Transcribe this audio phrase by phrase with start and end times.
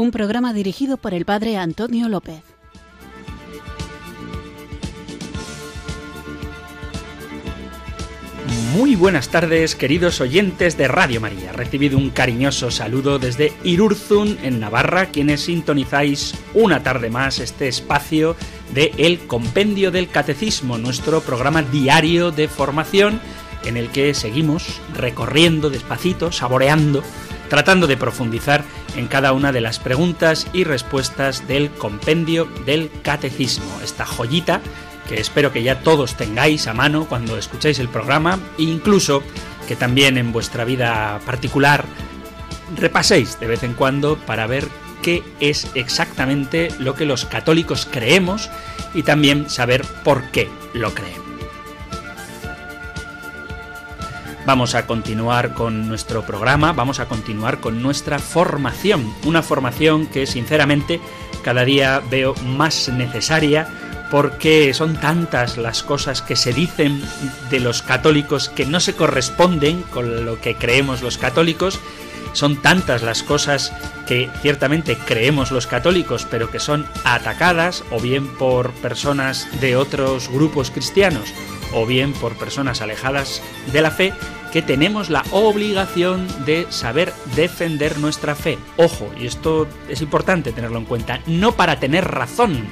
[0.00, 2.42] un programa dirigido por el padre Antonio López.
[8.72, 11.52] Muy buenas tardes, queridos oyentes de Radio María.
[11.52, 18.36] Recibido un cariñoso saludo desde Irurzun, en Navarra, quienes sintonizáis una tarde más este espacio
[18.72, 23.20] de El Compendio del Catecismo, nuestro programa diario de formación
[23.64, 27.02] en el que seguimos recorriendo despacito, saboreando,
[27.50, 28.64] tratando de profundizar
[28.96, 34.62] en cada una de las preguntas y respuestas del Compendio del Catecismo, esta joyita
[35.08, 39.22] que espero que ya todos tengáis a mano cuando escucháis el programa e incluso
[39.66, 41.84] que también en vuestra vida particular
[42.76, 44.68] repaséis de vez en cuando para ver
[45.02, 48.48] qué es exactamente lo que los católicos creemos
[48.94, 51.19] y también saber por qué lo creen.
[54.46, 60.26] Vamos a continuar con nuestro programa, vamos a continuar con nuestra formación, una formación que
[60.26, 61.00] sinceramente
[61.42, 63.68] cada día veo más necesaria
[64.10, 67.00] porque son tantas las cosas que se dicen
[67.50, 71.78] de los católicos que no se corresponden con lo que creemos los católicos,
[72.32, 73.72] son tantas las cosas
[74.06, 80.28] que ciertamente creemos los católicos, pero que son atacadas o bien por personas de otros
[80.28, 81.32] grupos cristianos
[81.72, 84.12] o bien por personas alejadas de la fe,
[84.52, 88.58] que tenemos la obligación de saber defender nuestra fe.
[88.76, 92.66] Ojo, y esto es importante tenerlo en cuenta, no para tener razón,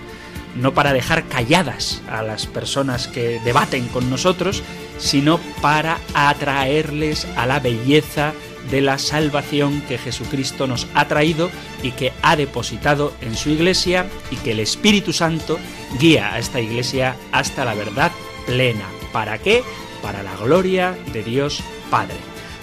[0.56, 4.62] no para dejar calladas a las personas que debaten con nosotros,
[4.98, 8.32] sino para atraerles a la belleza
[8.70, 11.50] de la salvación que Jesucristo nos ha traído
[11.82, 15.58] y que ha depositado en su iglesia y que el Espíritu Santo
[15.98, 18.12] guía a esta iglesia hasta la verdad
[18.48, 18.86] plena.
[19.12, 19.62] ¿Para qué?
[20.02, 22.16] Para la gloria de Dios Padre.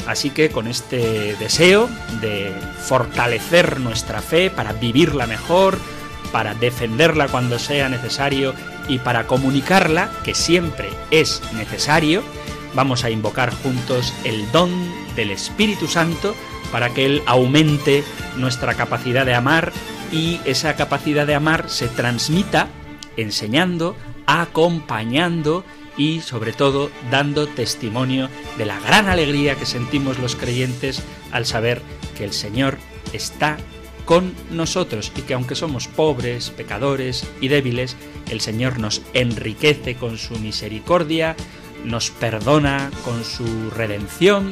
[0.08, 1.90] Así que con este deseo
[2.22, 2.54] de
[2.86, 5.80] fortalecer nuestra fe para vivirla mejor,
[6.32, 8.54] para defenderla cuando sea necesario
[8.88, 12.24] y para comunicarla, que siempre es necesario,
[12.74, 14.70] vamos a invocar juntos el don
[15.16, 16.36] del Espíritu Santo
[16.72, 18.04] para que Él aumente
[18.38, 19.72] nuestra capacidad de amar
[20.12, 22.68] y esa capacidad de amar se transmita
[23.18, 23.96] enseñando,
[24.26, 25.64] acompañando
[25.98, 31.82] y sobre todo dando testimonio de la gran alegría que sentimos los creyentes al saber
[32.18, 32.78] que el Señor
[33.14, 33.58] está
[34.06, 37.96] con nosotros y que aunque somos pobres, pecadores y débiles,
[38.30, 41.36] el Señor nos enriquece con su misericordia,
[41.84, 44.52] nos perdona con su redención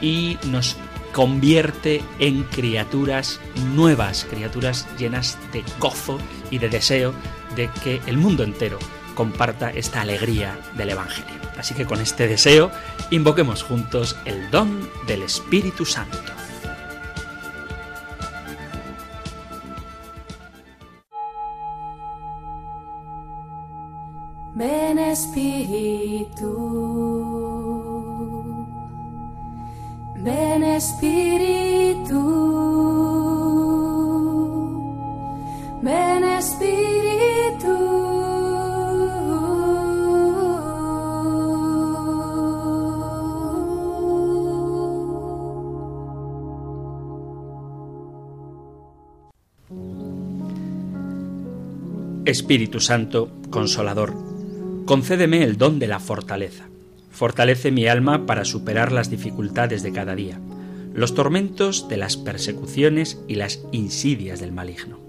[0.00, 0.76] y nos
[1.12, 3.40] convierte en criaturas
[3.74, 6.18] nuevas, criaturas llenas de gozo
[6.50, 7.12] y de deseo
[7.56, 8.78] de que el mundo entero
[9.14, 11.40] comparta esta alegría del Evangelio.
[11.58, 12.70] Así que con este deseo
[13.10, 16.18] invoquemos juntos el don del Espíritu Santo.
[24.54, 26.52] Ven Espíritu,
[30.16, 32.20] ven Espíritu,
[35.82, 37.39] ven Espíritu.
[52.30, 54.14] Espíritu Santo, Consolador,
[54.86, 56.68] concédeme el don de la fortaleza.
[57.10, 60.40] Fortalece mi alma para superar las dificultades de cada día,
[60.94, 65.00] los tormentos de las persecuciones y las insidias del maligno.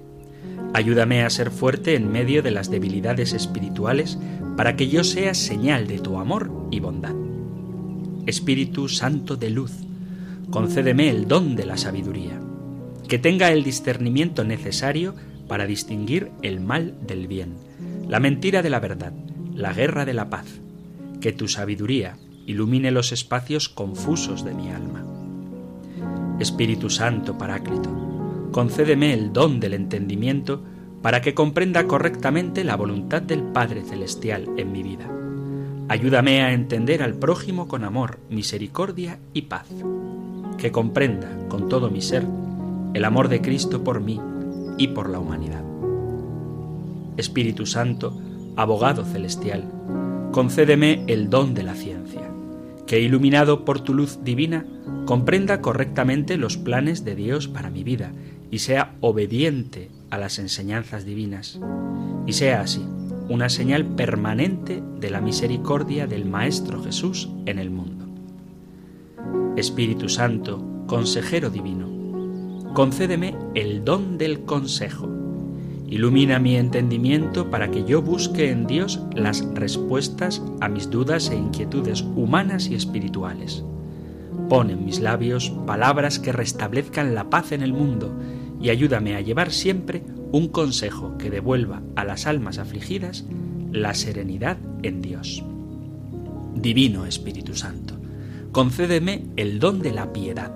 [0.73, 4.17] Ayúdame a ser fuerte en medio de las debilidades espirituales
[4.57, 7.13] para que yo sea señal de tu amor y bondad.
[8.25, 9.73] Espíritu Santo de luz,
[10.49, 12.41] concédeme el don de la sabiduría,
[13.07, 15.13] que tenga el discernimiento necesario
[15.51, 17.57] para distinguir el mal del bien,
[18.07, 19.11] la mentira de la verdad,
[19.53, 20.45] la guerra de la paz,
[21.19, 25.03] que tu sabiduría ilumine los espacios confusos de mi alma.
[26.39, 30.63] Espíritu Santo Paráclito, concédeme el don del entendimiento
[31.01, 35.11] para que comprenda correctamente la voluntad del Padre Celestial en mi vida.
[35.89, 39.67] Ayúdame a entender al prójimo con amor, misericordia y paz.
[40.57, 42.25] Que comprenda con todo mi ser
[42.93, 44.17] el amor de Cristo por mí
[44.77, 45.63] y por la humanidad.
[47.17, 48.19] Espíritu Santo,
[48.55, 49.63] abogado celestial,
[50.31, 52.29] concédeme el don de la ciencia,
[52.87, 54.65] que iluminado por tu luz divina,
[55.05, 58.11] comprenda correctamente los planes de Dios para mi vida
[58.49, 61.59] y sea obediente a las enseñanzas divinas,
[62.25, 62.85] y sea así
[63.29, 68.05] una señal permanente de la misericordia del Maestro Jesús en el mundo.
[69.55, 71.87] Espíritu Santo, consejero divino,
[72.73, 75.09] concédeme el don del consejo.
[75.87, 81.35] Ilumina mi entendimiento para que yo busque en Dios las respuestas a mis dudas e
[81.35, 83.65] inquietudes humanas y espirituales.
[84.47, 88.15] Pon en mis labios palabras que restablezcan la paz en el mundo
[88.61, 93.25] y ayúdame a llevar siempre un consejo que devuelva a las almas afligidas
[93.73, 95.43] la serenidad en Dios.
[96.55, 97.95] Divino Espíritu Santo,
[98.53, 100.53] concédeme el don de la piedad,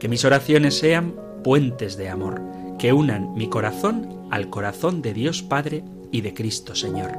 [0.00, 2.42] que mis oraciones sean puentes de amor,
[2.78, 7.12] que unan mi corazón al corazón de Dios Padre y de Cristo Señor.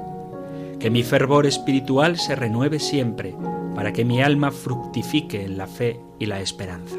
[0.79, 3.35] Que mi fervor espiritual se renueve siempre,
[3.75, 6.97] para que mi alma fructifique en la fe y la esperanza.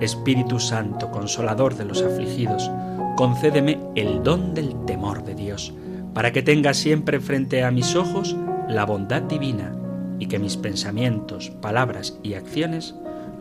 [0.00, 2.70] Espíritu Santo, consolador de los afligidos,
[3.16, 5.72] concédeme el don del temor de Dios,
[6.14, 8.36] para que tenga siempre frente a mis ojos
[8.68, 9.74] la bondad divina
[10.18, 12.94] y que mis pensamientos, palabras y acciones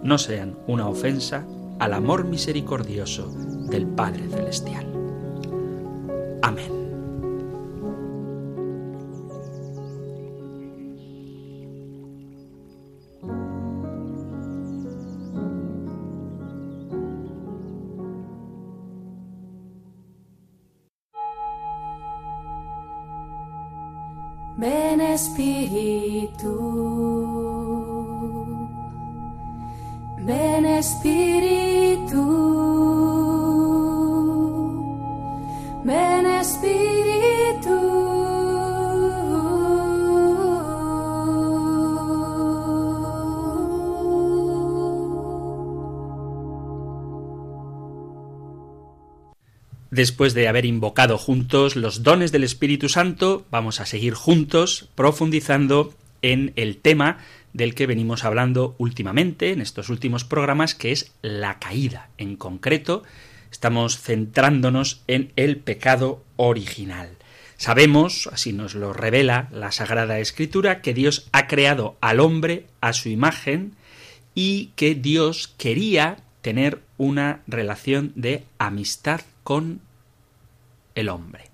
[0.03, 1.43] no sean una ofensa
[1.79, 3.31] al amor misericordioso
[3.69, 4.85] del Padre Celestial.
[6.41, 6.85] Amén.
[24.57, 26.49] Ven Espíritu,
[30.25, 31.24] ven Espíritu,
[49.95, 55.93] Después de haber invocado juntos los dones del Espíritu Santo, vamos a seguir juntos profundizando
[56.21, 57.19] en el tema
[57.53, 62.09] del que venimos hablando últimamente, en estos últimos programas, que es la caída.
[62.17, 63.03] En concreto,
[63.49, 67.11] estamos centrándonos en el pecado original.
[67.55, 72.91] Sabemos, así nos lo revela la Sagrada Escritura, que Dios ha creado al hombre a
[72.91, 73.77] su imagen
[74.33, 79.79] y que Dios quería tener una relación de amistad con
[80.95, 81.51] el hombre.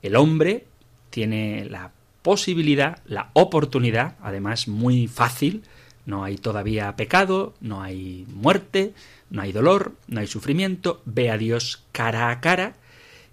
[0.00, 0.64] El hombre
[1.10, 1.92] tiene la
[2.22, 5.62] posibilidad, la oportunidad, además muy fácil,
[6.06, 8.94] no hay todavía pecado, no hay muerte,
[9.28, 12.76] no hay dolor, no hay sufrimiento, ve a Dios cara a cara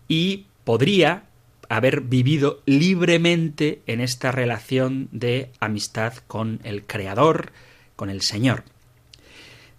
[0.09, 1.23] y podría
[1.69, 7.53] haber vivido libremente en esta relación de amistad con el Creador,
[7.95, 8.65] con el Señor.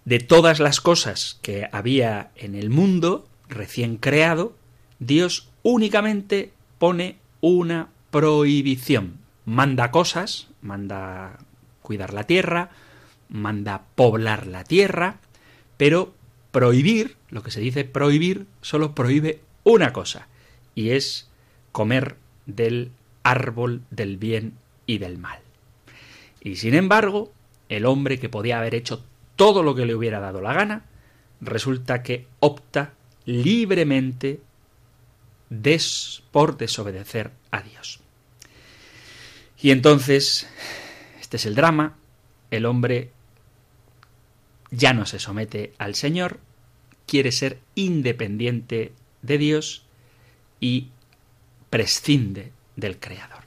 [0.05, 4.55] De todas las cosas que había en el mundo recién creado,
[4.99, 9.19] Dios únicamente pone una prohibición.
[9.45, 11.39] Manda cosas, manda
[11.81, 12.69] cuidar la tierra,
[13.29, 15.19] manda poblar la tierra,
[15.77, 16.13] pero
[16.51, 20.27] prohibir, lo que se dice prohibir, solo prohíbe una cosa,
[20.75, 21.29] y es
[21.71, 22.91] comer del
[23.23, 24.53] árbol del bien
[24.85, 25.39] y del mal.
[26.41, 27.31] Y sin embargo,
[27.69, 29.05] el hombre que podía haber hecho
[29.35, 30.85] todo lo que le hubiera dado la gana,
[31.39, 32.93] resulta que opta
[33.25, 34.41] libremente
[35.49, 37.99] des por desobedecer a Dios.
[39.61, 40.47] Y entonces,
[41.19, 41.97] este es el drama,
[42.49, 43.11] el hombre
[44.71, 46.39] ya no se somete al Señor,
[47.05, 49.85] quiere ser independiente de Dios
[50.59, 50.87] y
[51.69, 53.43] prescinde del Creador.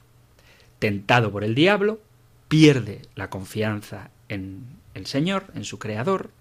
[0.79, 1.99] Tentado por el diablo,
[2.47, 6.31] pierde la confianza en el Señor, en su Creador,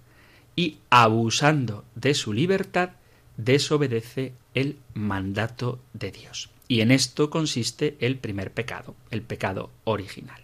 [0.55, 2.91] y abusando de su libertad,
[3.37, 6.51] desobedece el mandato de Dios.
[6.69, 10.41] Y en esto consiste el primer pecado, el pecado original.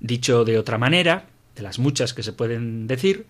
[0.00, 3.26] Dicho de otra manera, de las muchas que se pueden decir,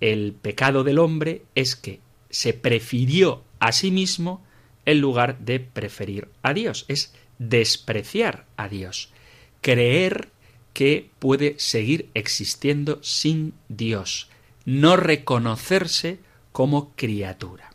[0.00, 2.00] el pecado del hombre es que
[2.30, 4.44] se prefirió a sí mismo
[4.84, 9.12] en lugar de preferir a Dios, es despreciar a Dios,
[9.60, 10.30] creer
[10.72, 14.30] que puede seguir existiendo sin Dios,
[14.64, 16.20] no reconocerse
[16.52, 17.68] como criatura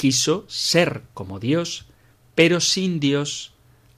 [0.00, 1.84] quiso ser como Dios,
[2.34, 3.52] pero sin Dios,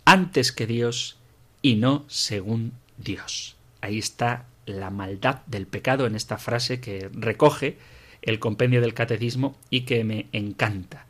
[0.05, 1.17] antes que Dios
[1.63, 3.55] y no según Dios.
[3.81, 7.79] Ahí está la maldad del pecado en esta frase que recoge
[8.21, 11.07] el compendio del catecismo y que me encanta.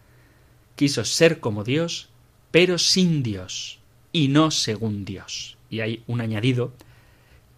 [0.76, 2.10] Quiso ser como Dios,
[2.50, 3.78] pero sin Dios
[4.12, 5.56] y no según Dios.
[5.70, 6.74] Y hay un añadido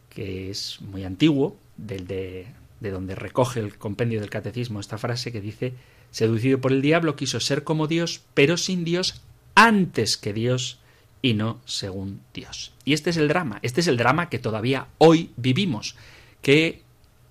[0.09, 2.47] que es muy antiguo, del de,
[2.79, 5.75] de donde recoge el compendio del catecismo esta frase que dice
[6.15, 9.21] seducido por el diablo, quiso ser como Dios, pero sin Dios,
[9.57, 10.79] antes que Dios
[11.23, 12.73] y no según Dios.
[12.85, 15.97] Y este es el drama, este es el drama que todavía hoy vivimos,
[16.41, 16.83] que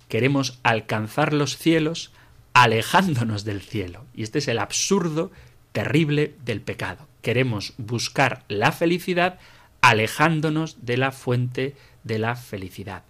[0.08, 2.12] queremos alcanzar los cielos
[2.52, 4.04] alejándonos del cielo.
[4.14, 5.32] Y este es el absurdo
[5.72, 7.08] terrible del pecado.
[7.22, 9.38] Queremos buscar la felicidad
[9.80, 13.02] alejándonos de la fuente de la felicidad.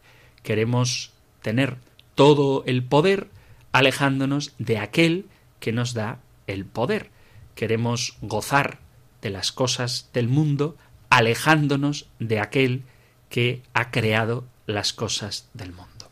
[0.44, 1.10] Queremos
[1.42, 1.78] tener
[2.14, 3.26] todo el poder
[3.72, 5.26] alejándonos de aquel
[5.64, 7.08] que nos da el poder.
[7.54, 8.80] Queremos gozar
[9.22, 10.76] de las cosas del mundo
[11.08, 12.82] alejándonos de aquel
[13.30, 16.10] que ha creado las cosas del mundo.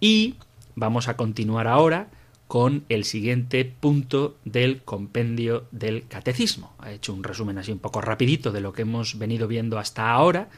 [0.00, 0.36] Y
[0.76, 2.08] vamos a continuar ahora
[2.48, 6.72] con el siguiente punto del compendio del catecismo.
[6.78, 10.10] Ha hecho un resumen así un poco rapidito de lo que hemos venido viendo hasta
[10.10, 10.48] ahora,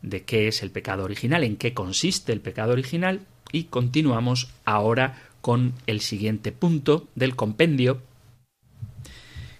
[0.00, 5.18] de qué es el pecado original, en qué consiste el pecado original, y continuamos ahora
[5.42, 8.00] con el siguiente punto del compendio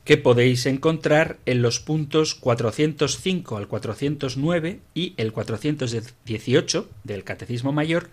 [0.04, 8.08] que podéis encontrar en los puntos 405 al 409 y el 418 del Catecismo Mayor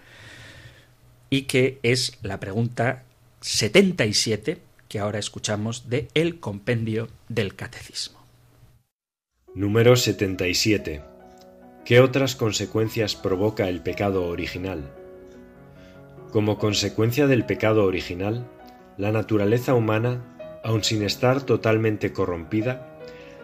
[1.29, 3.05] y que es la pregunta
[3.41, 8.19] 77 que ahora escuchamos de El Compendio del Catecismo.
[9.53, 11.01] Número 77.
[11.85, 14.91] ¿Qué otras consecuencias provoca el pecado original?
[16.31, 18.47] Como consecuencia del pecado original,
[18.97, 20.23] la naturaleza humana,
[20.63, 22.99] aun sin estar totalmente corrompida,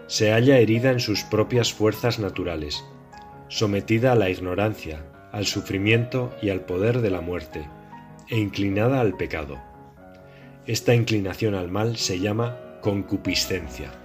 [0.06, 2.86] se halla herida en sus propias fuerzas naturales,
[3.48, 7.68] sometida a la ignorancia, al sufrimiento y al poder de la muerte,
[8.30, 9.60] e inclinada al pecado.
[10.68, 14.05] Esta inclinación al mal se llama concupiscencia.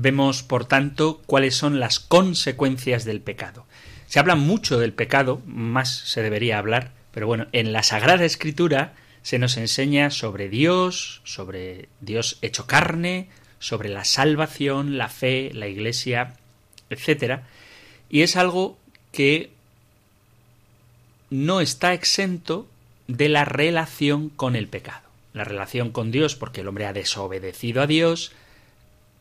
[0.00, 3.66] Vemos, por tanto, cuáles son las consecuencias del pecado.
[4.06, 8.94] Se habla mucho del pecado, más se debería hablar, pero bueno, en la Sagrada Escritura
[9.22, 13.28] se nos enseña sobre Dios, sobre Dios hecho carne,
[13.58, 16.34] sobre la salvación, la fe, la iglesia,
[16.90, 17.40] etc.
[18.08, 18.78] Y es algo
[19.10, 19.50] que
[21.28, 22.68] no está exento
[23.08, 25.08] de la relación con el pecado.
[25.32, 28.30] La relación con Dios porque el hombre ha desobedecido a Dios,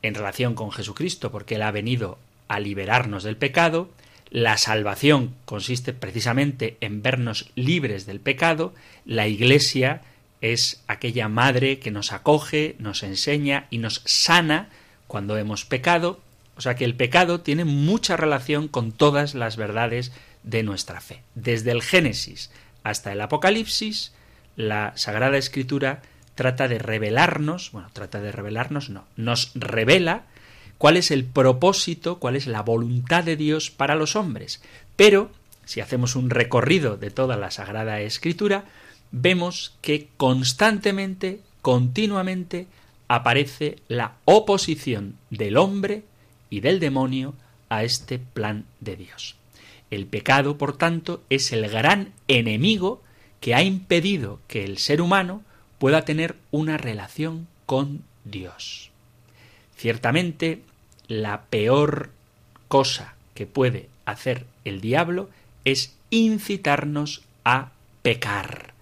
[0.01, 3.89] en relación con Jesucristo porque Él ha venido a liberarnos del pecado,
[4.30, 8.74] la salvación consiste precisamente en vernos libres del pecado,
[9.06, 10.01] la Iglesia
[10.42, 14.70] es aquella madre que nos acoge, nos enseña y nos sana
[15.08, 16.20] cuando hemos pecado.
[16.58, 20.12] O sea que el pecado tiene mucha relación con todas las verdades
[20.44, 21.22] de nuestra fe.
[21.36, 22.51] Desde el Génesis
[22.84, 24.13] hasta el Apocalipsis,
[24.56, 26.01] la Sagrada Escritura
[26.38, 30.25] trata de revelarnos, bueno, trata de revelarnos, no, nos revela
[30.77, 34.62] cuál es el propósito, cuál es la voluntad de Dios para los hombres.
[34.96, 35.32] Pero,
[35.65, 38.65] si hacemos un recorrido de toda la Sagrada Escritura,
[39.12, 42.67] vemos que constantemente, continuamente,
[43.08, 46.03] aparece la oposición del hombre
[46.51, 47.34] y del demonio
[47.67, 49.38] a este plan de Dios.
[49.89, 53.01] El pecado, por tanto, es el gran enemigo
[53.39, 55.41] que ha impedido que el ser humano
[55.80, 58.92] pueda tener una relación con Dios.
[59.76, 60.62] Ciertamente,
[61.08, 62.10] la peor
[62.68, 65.30] cosa que puede hacer el diablo
[65.66, 68.74] es incitarnos a pecar.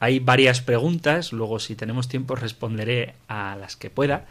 [0.00, 4.26] Hay varias preguntas, luego si tenemos tiempo responderé a las que pueda,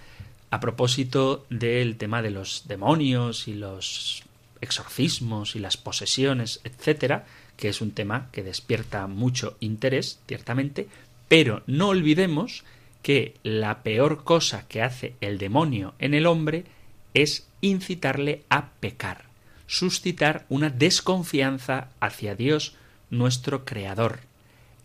[0.50, 4.24] a propósito del tema de los demonios y los
[4.62, 10.88] exorcismos y las posesiones, etcétera, que es un tema que despierta mucho interés, ciertamente,
[11.30, 12.66] pero no olvidemos
[13.02, 16.66] que la peor cosa que hace el demonio en el hombre
[17.14, 19.26] es incitarle a pecar,
[19.68, 22.76] suscitar una desconfianza hacia Dios,
[23.10, 24.20] nuestro Creador,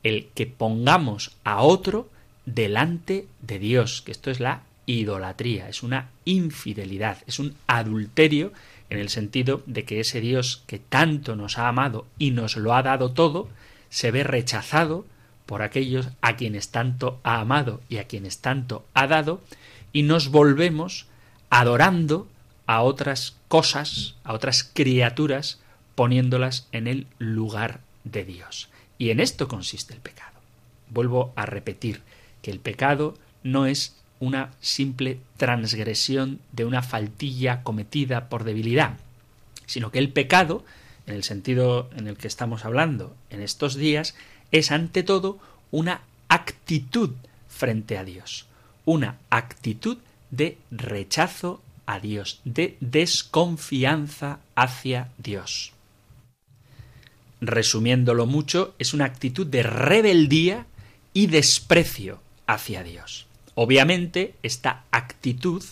[0.02, 2.08] el que pongamos a otro
[2.46, 8.52] delante de Dios, que esto es la idolatría, es una infidelidad, es un adulterio
[8.90, 12.74] en el sentido de que ese Dios que tanto nos ha amado y nos lo
[12.74, 13.48] ha dado todo,
[13.88, 15.06] se ve rechazado
[15.46, 19.42] por aquellos a quienes tanto ha amado y a quienes tanto ha dado,
[19.92, 21.06] y nos volvemos
[21.50, 22.26] adorando
[22.66, 25.60] a otras cosas, a otras criaturas,
[25.94, 28.68] poniéndolas en el lugar de Dios.
[28.98, 30.32] Y en esto consiste el pecado.
[30.90, 32.02] Vuelvo a repetir
[32.42, 38.96] que el pecado no es una simple transgresión de una faltilla cometida por debilidad,
[39.66, 40.64] sino que el pecado,
[41.06, 44.14] en el sentido en el que estamos hablando en estos días,
[44.54, 45.38] es ante todo
[45.70, 47.10] una actitud
[47.48, 48.46] frente a Dios,
[48.84, 49.98] una actitud
[50.30, 55.74] de rechazo a Dios, de desconfianza hacia Dios
[57.46, 60.66] resumiéndolo mucho, es una actitud de rebeldía
[61.12, 63.26] y desprecio hacia Dios.
[63.54, 65.62] Obviamente, esta actitud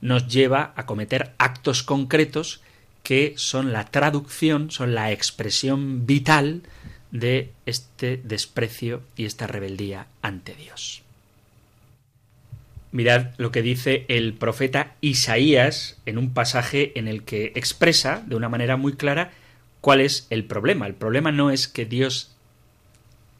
[0.00, 2.60] nos lleva a cometer actos concretos
[3.02, 6.62] que son la traducción, son la expresión vital
[7.10, 11.02] de este desprecio y esta rebeldía ante Dios.
[12.92, 18.36] Mirad lo que dice el profeta Isaías en un pasaje en el que expresa de
[18.36, 19.32] una manera muy clara
[19.80, 20.86] cuál es el problema.
[20.86, 22.34] El problema no es que Dios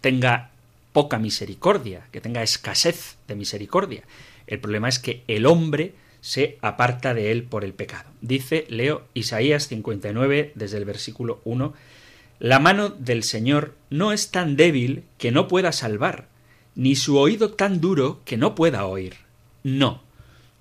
[0.01, 0.51] tenga
[0.93, 4.03] poca misericordia, que tenga escasez de misericordia.
[4.47, 8.11] El problema es que el hombre se aparta de él por el pecado.
[8.21, 11.75] Dice, leo Isaías 59 desde el versículo 1,
[12.39, 16.29] La mano del Señor no es tan débil que no pueda salvar,
[16.75, 19.17] ni su oído tan duro que no pueda oír.
[19.63, 20.03] No,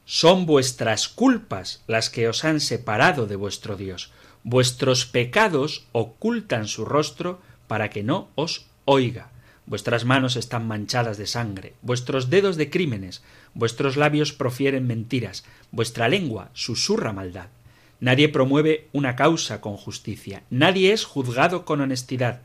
[0.05, 4.11] son vuestras culpas las que os han separado de vuestro Dios.
[4.43, 9.31] Vuestros pecados ocultan su rostro para que no os oiga.
[9.65, 13.23] Vuestras manos están manchadas de sangre, vuestros dedos de crímenes,
[13.55, 17.47] vuestros labios profieren mentiras, vuestra lengua susurra maldad.
[17.99, 22.41] Nadie promueve una causa con justicia, nadie es juzgado con honestidad.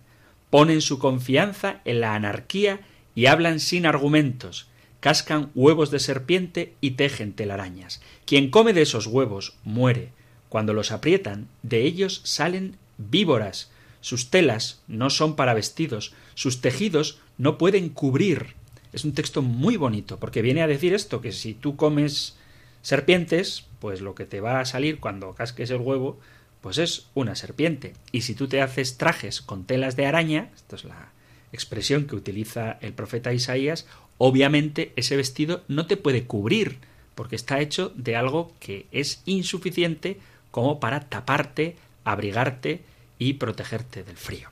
[0.49, 2.81] Ponen su confianza en la anarquía
[3.15, 8.01] y hablan sin argumentos cascan huevos de serpiente y tejen telarañas.
[8.27, 10.13] Quien come de esos huevos muere.
[10.49, 13.71] Cuando los aprietan, de ellos salen víboras.
[14.03, 18.55] Sus telas no son para vestidos, sus tejidos no pueden cubrir.
[18.93, 22.37] Es un texto muy bonito, porque viene a decir esto, que si tú comes
[22.83, 26.19] serpientes, pues lo que te va a salir cuando casques el huevo,
[26.61, 27.95] pues es una serpiente.
[28.13, 31.11] Y si tú te haces trajes con telas de araña, esto es la
[31.53, 33.87] expresión que utiliza el profeta Isaías,
[34.19, 36.79] obviamente ese vestido no te puede cubrir,
[37.15, 40.19] porque está hecho de algo que es insuficiente
[40.51, 42.83] como para taparte, abrigarte
[43.19, 44.49] y protegerte del frío.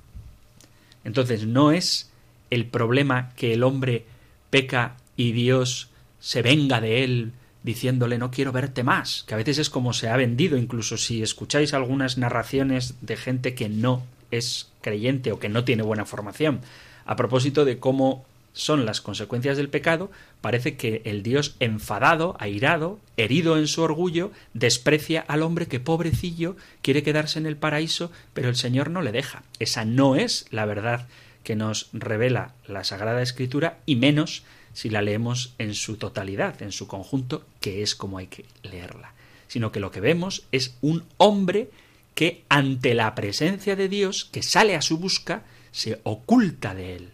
[1.05, 2.11] Entonces no es
[2.51, 4.05] el problema que el hombre
[4.51, 7.33] peca y Dios se venga de él
[7.69, 11.23] diciéndole no quiero verte más, que a veces es como se ha vendido, incluso si
[11.23, 16.63] escucháis algunas narraciones de gente que no es creyente o que no tiene buena formación,
[17.05, 23.01] a propósito de cómo son las consecuencias del pecado, parece que el Dios enfadado, airado,
[23.19, 28.49] herido en su orgullo, desprecia al hombre que pobrecillo quiere quedarse en el paraíso, pero
[28.49, 29.43] el Señor no le deja.
[29.59, 31.07] Esa no es la verdad
[31.45, 34.43] que nos revela la Sagrada Escritura, y menos
[34.79, 39.13] si la leemos en su totalidad, en su conjunto, que es como hay que leerla.
[39.49, 41.71] Sino que lo que vemos es un hombre
[42.15, 47.11] que ante la presencia de Dios, que sale a su busca, se oculta de él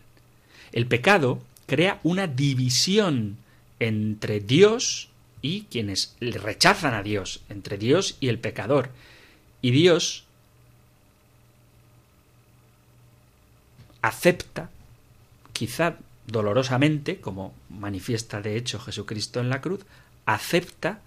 [0.74, 3.37] el pecado crea una división
[3.79, 5.09] entre Dios
[5.40, 8.90] y quienes rechazan a Dios, entre Dios y el pecador.
[9.62, 10.24] Y Dios
[14.03, 14.68] acepta,
[15.53, 15.96] quizá
[16.27, 19.81] dolorosamente, como manifiesta de hecho Jesucristo en la cruz,
[20.27, 21.01] acepta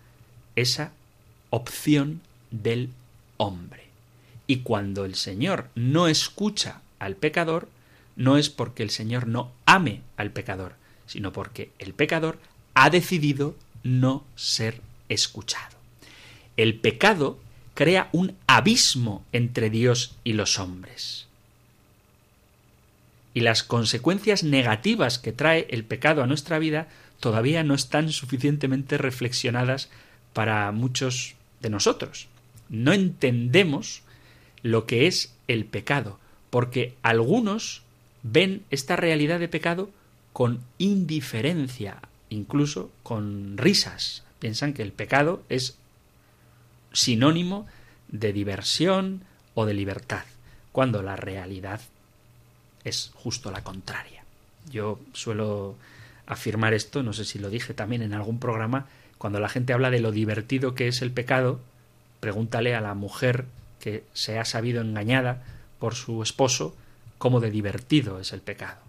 [0.55, 0.91] esa
[1.49, 2.89] opción del
[3.37, 3.87] hombre.
[4.47, 7.67] Y cuando el Señor no escucha al pecador,
[8.15, 10.75] no es porque el Señor no ame al pecador,
[11.05, 12.39] sino porque el pecador
[12.73, 15.77] ha decidido no ser escuchado.
[16.57, 17.39] El pecado
[17.73, 21.26] crea un abismo entre Dios y los hombres.
[23.37, 26.87] Y las consecuencias negativas que trae el pecado a nuestra vida
[27.19, 29.91] todavía no están suficientemente reflexionadas
[30.33, 32.29] para muchos de nosotros.
[32.67, 34.01] No entendemos
[34.63, 36.17] lo que es el pecado,
[36.49, 37.83] porque algunos
[38.23, 39.91] ven esta realidad de pecado
[40.33, 44.23] con indiferencia, incluso con risas.
[44.39, 45.77] Piensan que el pecado es
[46.91, 47.67] sinónimo
[48.07, 49.21] de diversión
[49.53, 50.23] o de libertad,
[50.71, 51.81] cuando la realidad
[52.87, 54.23] es justo la contraria.
[54.71, 55.75] Yo suelo
[56.25, 59.89] afirmar esto, no sé si lo dije también en algún programa, cuando la gente habla
[59.89, 61.59] de lo divertido que es el pecado,
[62.19, 63.45] pregúntale a la mujer
[63.79, 65.43] que se ha sabido engañada
[65.79, 66.75] por su esposo
[67.17, 68.79] cómo de divertido es el pecado.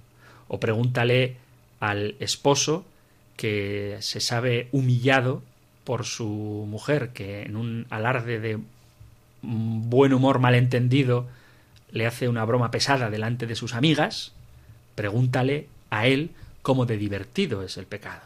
[0.49, 1.37] O pregúntale
[1.81, 2.85] al esposo
[3.37, 5.43] que se sabe humillado
[5.85, 8.59] por su mujer, que en un alarde de
[9.43, 11.29] buen humor malentendido
[11.91, 14.33] le hace una broma pesada delante de sus amigas,
[14.95, 16.31] pregúntale a él
[16.63, 18.23] cómo de divertido es el pecado.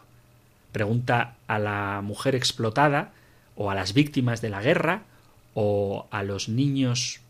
[0.72, 3.12] Pregunta a la mujer explotada
[3.56, 5.02] o a las víctimas de la guerra
[5.54, 7.20] o a los niños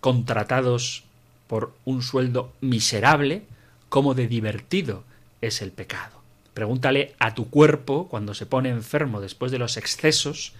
[0.00, 1.04] contratados
[1.46, 3.42] por un sueldo miserable,
[3.88, 5.04] cómo de divertido
[5.40, 6.18] es el pecado.
[6.54, 10.52] Pregúntale a tu cuerpo, cuando se pone enfermo después de los excesos,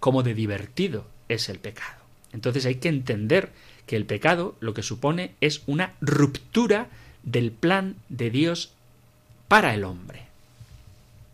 [0.00, 2.01] cómo de divertido es el pecado.
[2.32, 3.50] Entonces hay que entender
[3.86, 6.88] que el pecado lo que supone es una ruptura
[7.22, 8.72] del plan de Dios
[9.48, 10.22] para el hombre.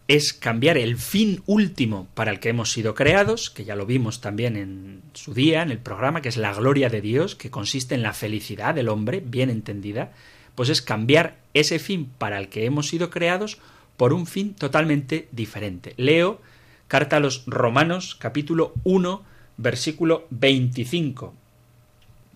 [0.08, 4.22] es cambiar el fin último para el que hemos sido creados, que ya lo vimos
[4.22, 7.94] también en su día, en el programa, que es la gloria de Dios, que consiste
[7.94, 10.12] en la felicidad del hombre, bien entendida,
[10.54, 13.58] pues es cambiar ese fin para el que hemos sido creados
[13.98, 15.92] por un fin totalmente diferente.
[15.98, 16.40] Leo
[16.88, 19.22] carta a los Romanos capítulo 1
[19.58, 21.34] versículo 25.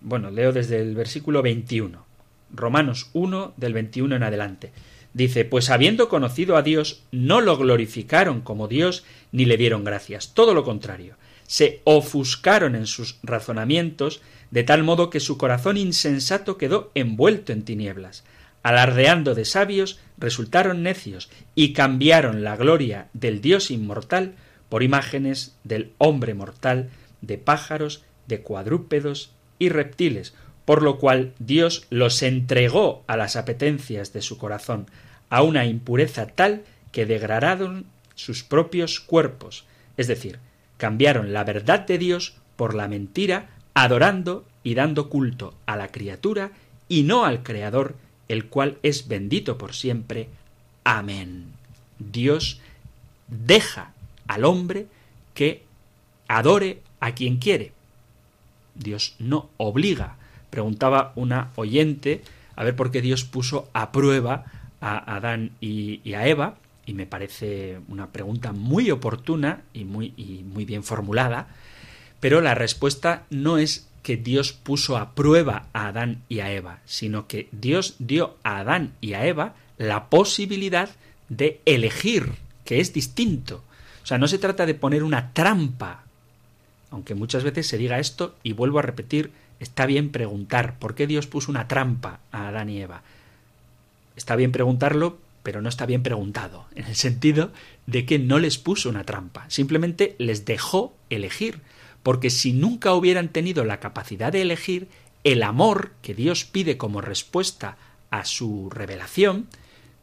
[0.01, 2.05] Bueno, leo desde el versículo 21.
[2.53, 4.71] Romanos 1 del 21 en adelante.
[5.13, 10.33] Dice, pues habiendo conocido a Dios, no lo glorificaron como Dios ni le dieron gracias.
[10.33, 11.15] Todo lo contrario.
[11.47, 17.63] Se ofuscaron en sus razonamientos, de tal modo que su corazón insensato quedó envuelto en
[17.63, 18.23] tinieblas.
[18.63, 24.35] Alardeando de sabios, resultaron necios y cambiaron la gloria del Dios inmortal
[24.69, 26.89] por imágenes del hombre mortal,
[27.23, 34.13] de pájaros, de cuadrúpedos y reptiles, por lo cual Dios los entregó a las apetencias
[34.13, 34.85] de su corazón,
[35.29, 39.65] a una impureza tal que degradaron sus propios cuerpos,
[39.97, 40.39] es decir,
[40.77, 46.51] cambiaron la verdad de Dios por la mentira, adorando y dando culto a la criatura
[46.87, 47.95] y no al Creador,
[48.27, 50.29] el cual es bendito por siempre.
[50.83, 51.45] Amén.
[51.99, 52.59] Dios
[53.27, 53.93] deja
[54.27, 54.87] al hombre
[55.33, 55.63] que
[56.27, 57.73] adore a quien quiere.
[58.75, 60.17] Dios no obliga
[60.53, 62.21] preguntaba una oyente
[62.55, 64.45] a ver por qué Dios puso a prueba
[64.81, 70.43] a Adán y, a Eva, y me parece una pregunta muy oportuna y muy, y
[70.43, 71.47] muy bien formulada,
[72.19, 76.81] pero la respuesta no es que Dios puso a prueba a Adán y a Eva,
[76.85, 80.91] sino que Dios dio a Adán y a Eva la posibilidad
[81.29, 83.63] de elegir, que es distinto.
[84.03, 86.03] O sea, no se trata de poner una trampa,
[86.93, 89.31] aunque muchas veces se diga esto, y vuelvo a repetir,
[89.63, 93.01] Está bien preguntar por qué Dios puso una trampa a Adán y Eva.
[94.17, 97.53] Está bien preguntarlo, pero no está bien preguntado, en el sentido
[97.85, 101.61] de que no les puso una trampa, simplemente les dejó elegir,
[102.03, 104.89] porque si nunca hubieran tenido la capacidad de elegir,
[105.23, 107.77] el amor que Dios pide como respuesta
[108.09, 109.47] a su revelación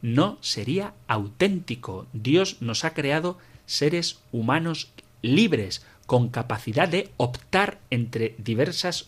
[0.01, 2.07] no sería auténtico.
[2.15, 4.89] Dios nos ha creado seres humanos
[5.21, 9.07] libres, con capacidad de optar entre diversas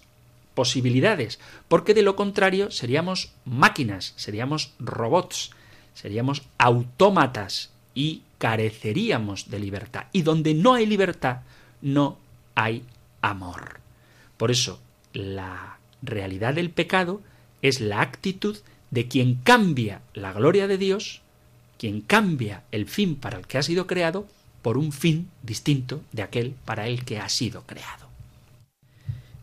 [0.54, 5.50] posibilidades, porque de lo contrario seríamos máquinas, seríamos robots,
[5.94, 10.04] seríamos autómatas y careceríamos de libertad.
[10.12, 11.38] Y donde no hay libertad,
[11.80, 12.18] no
[12.54, 12.84] hay
[13.20, 13.80] amor.
[14.36, 14.80] Por eso,
[15.12, 17.20] la realidad del pecado
[17.62, 18.58] es la actitud
[18.92, 21.20] de quien cambia la gloria de Dios,
[21.78, 24.28] quien cambia el fin para el que ha sido creado,
[24.62, 28.09] por un fin distinto de aquel para el que ha sido creado.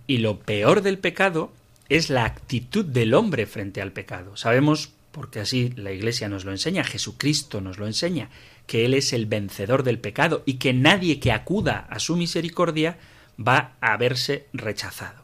[0.07, 1.51] Y lo peor del pecado
[1.89, 4.37] es la actitud del hombre frente al pecado.
[4.37, 8.29] Sabemos, porque así la Iglesia nos lo enseña, Jesucristo nos lo enseña,
[8.65, 12.97] que Él es el vencedor del pecado y que nadie que acuda a su misericordia
[13.39, 15.23] va a verse rechazado.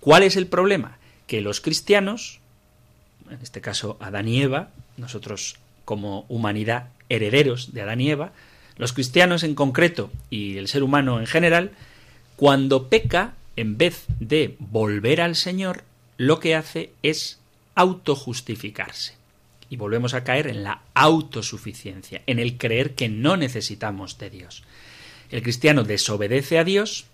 [0.00, 0.98] ¿Cuál es el problema?
[1.26, 2.40] Que los cristianos,
[3.30, 8.32] en este caso Adán y Eva, nosotros como humanidad herederos de Adán y Eva,
[8.80, 11.72] los cristianos en concreto y el ser humano en general,
[12.36, 15.84] cuando peca en vez de volver al Señor,
[16.16, 17.38] lo que hace es
[17.74, 19.16] autojustificarse.
[19.68, 24.64] Y volvemos a caer en la autosuficiencia, en el creer que no necesitamos de Dios.
[25.30, 27.04] El cristiano desobedece a Dios,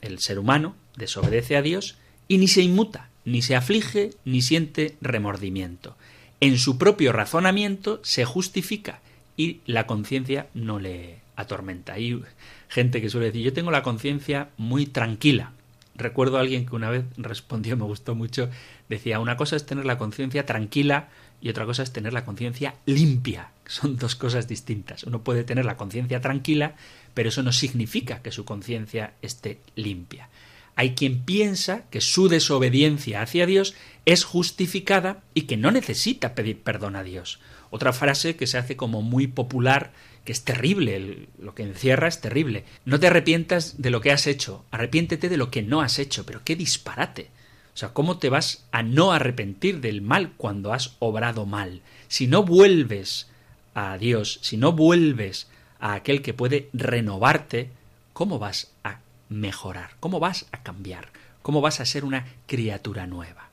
[0.00, 4.96] el ser humano desobedece a Dios, y ni se inmuta, ni se aflige, ni siente
[5.02, 5.94] remordimiento.
[6.40, 9.00] En su propio razonamiento se justifica
[9.36, 11.94] y la conciencia no le atormenta.
[11.94, 12.22] Hay
[12.68, 15.52] gente que suele decir, yo tengo la conciencia muy tranquila.
[15.94, 18.48] Recuerdo a alguien que una vez respondió, me gustó mucho,
[18.88, 21.08] decía, una cosa es tener la conciencia tranquila
[21.40, 23.50] y otra cosa es tener la conciencia limpia.
[23.66, 25.04] Son dos cosas distintas.
[25.04, 26.74] Uno puede tener la conciencia tranquila,
[27.14, 30.28] pero eso no significa que su conciencia esté limpia.
[30.76, 36.60] Hay quien piensa que su desobediencia hacia Dios es justificada y que no necesita pedir
[36.60, 37.40] perdón a Dios.
[37.70, 39.92] Otra frase que se hace como muy popular
[40.26, 42.64] que es terrible, lo que encierra es terrible.
[42.84, 46.26] No te arrepientas de lo que has hecho, arrepiéntete de lo que no has hecho,
[46.26, 47.30] pero qué disparate.
[47.72, 51.80] O sea, ¿cómo te vas a no arrepentir del mal cuando has obrado mal?
[52.08, 53.28] Si no vuelves
[53.74, 55.46] a Dios, si no vuelves
[55.78, 57.70] a aquel que puede renovarte,
[58.12, 58.98] ¿cómo vas a
[59.28, 59.90] mejorar?
[60.00, 61.08] ¿Cómo vas a cambiar?
[61.42, 63.50] ¿Cómo vas a ser una criatura nueva?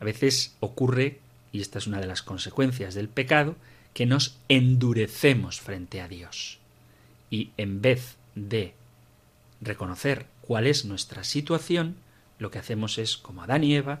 [0.00, 1.20] A veces ocurre,
[1.52, 3.56] y esta es una de las consecuencias del pecado,
[3.94, 6.58] que nos endurecemos frente a Dios.
[7.30, 8.74] Y en vez de
[9.60, 11.96] reconocer cuál es nuestra situación,
[12.38, 14.00] lo que hacemos es, como Adán y Eva,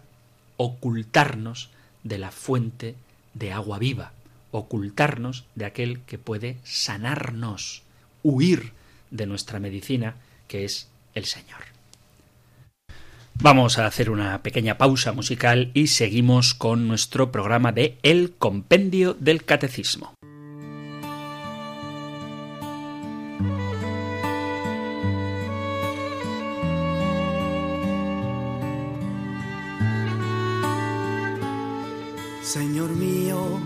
[0.56, 1.70] ocultarnos
[2.02, 2.96] de la fuente
[3.34, 4.12] de agua viva,
[4.50, 7.82] ocultarnos de aquel que puede sanarnos,
[8.22, 8.72] huir
[9.10, 10.16] de nuestra medicina,
[10.48, 11.60] que es el Señor.
[13.42, 19.14] Vamos a hacer una pequeña pausa musical y seguimos con nuestro programa de El Compendio
[19.14, 20.14] del Catecismo.
[32.44, 33.58] Señor mío,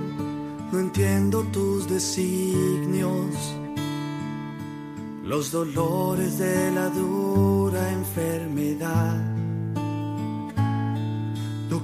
[0.72, 3.54] no entiendo tus designios,
[5.22, 9.35] los dolores de la dura enfermedad.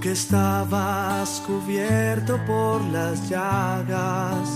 [0.02, 4.48] Que estabas cubierto por las llagas,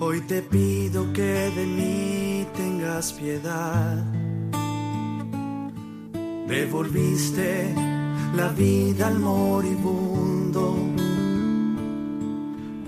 [0.00, 4.04] hoy te pido que de mí tengas piedad.
[6.48, 7.72] Devolviste
[8.34, 10.74] la vida al moribundo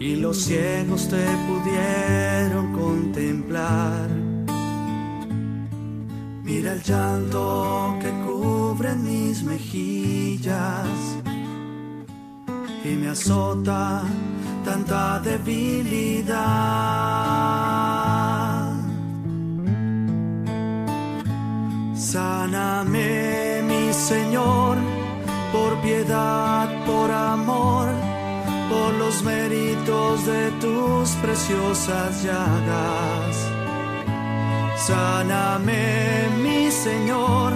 [0.00, 4.08] y los ciegos te pudieron contemplar.
[6.42, 10.67] Mira el llanto que cubre mis mejillas
[12.92, 14.02] y me azota
[14.64, 16.38] tanta debilidad.
[21.94, 24.76] Sáname, mi Señor,
[25.52, 27.88] por piedad, por amor
[28.68, 33.36] por los méritos de tus preciosas llagas.
[34.76, 37.52] Sáname, mi Señor,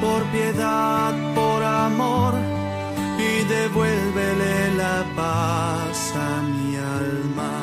[0.00, 2.34] por piedad, por amor,
[3.48, 7.54] devuélvele la paz a mi alma.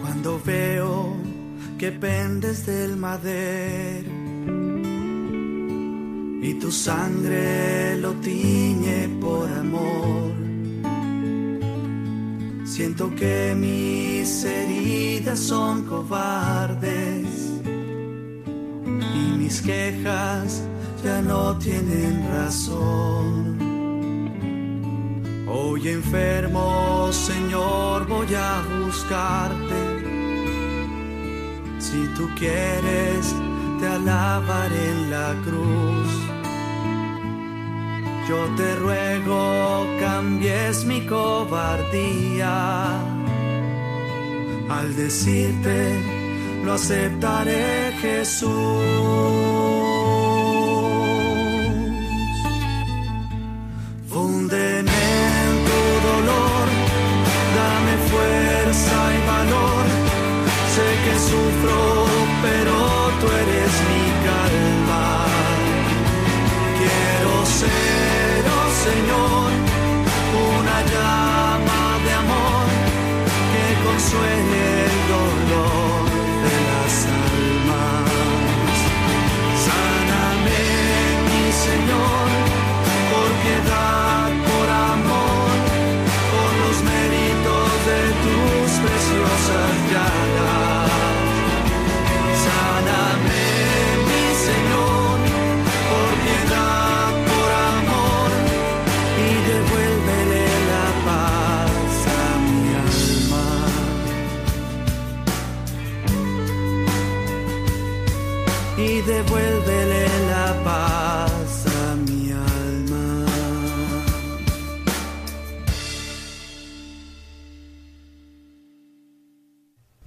[0.00, 1.16] Cuando veo
[1.78, 4.10] que pendes del madero
[6.42, 10.45] y tu sangre lo tiñe por amor.
[12.76, 17.26] Siento que mis heridas son cobardes
[19.14, 20.62] y mis quejas
[21.02, 23.56] ya no tienen razón.
[25.48, 29.80] Hoy enfermo, Señor, voy a buscarte.
[31.78, 33.34] Si tú quieres,
[33.80, 36.25] te alabaré en la cruz.
[38.28, 42.88] Yo te ruego, cambies mi cobardía.
[44.68, 45.94] Al decirte,
[46.64, 48.50] lo aceptaré, Jesús.
[54.08, 55.02] Fúndeme
[55.46, 56.66] en tu dolor,
[57.58, 59.84] dame fuerza y valor.
[60.74, 61.78] Sé que sufro,
[62.42, 62.74] pero
[63.20, 63.55] tú eres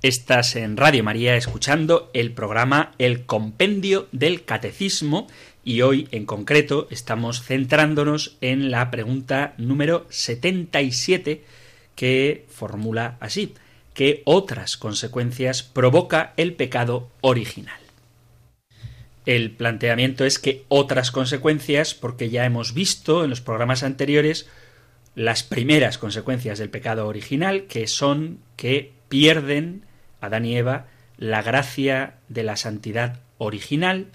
[0.10, 5.28] Estás en Radio María escuchando el programa El Compendio del Catecismo
[5.63, 11.43] y hoy en concreto estamos centrándonos en la pregunta número 77
[11.93, 13.54] que formula así.
[13.93, 17.80] ¿Qué otras consecuencias provoca el pecado original?
[19.28, 24.50] El planteamiento es que otras consecuencias, porque ya hemos visto en los programas anteriores
[25.13, 29.88] las primeras consecuencias del pecado original, que son que pierden
[30.21, 30.88] Adán y Eva
[31.19, 34.08] la gracia de la santidad original,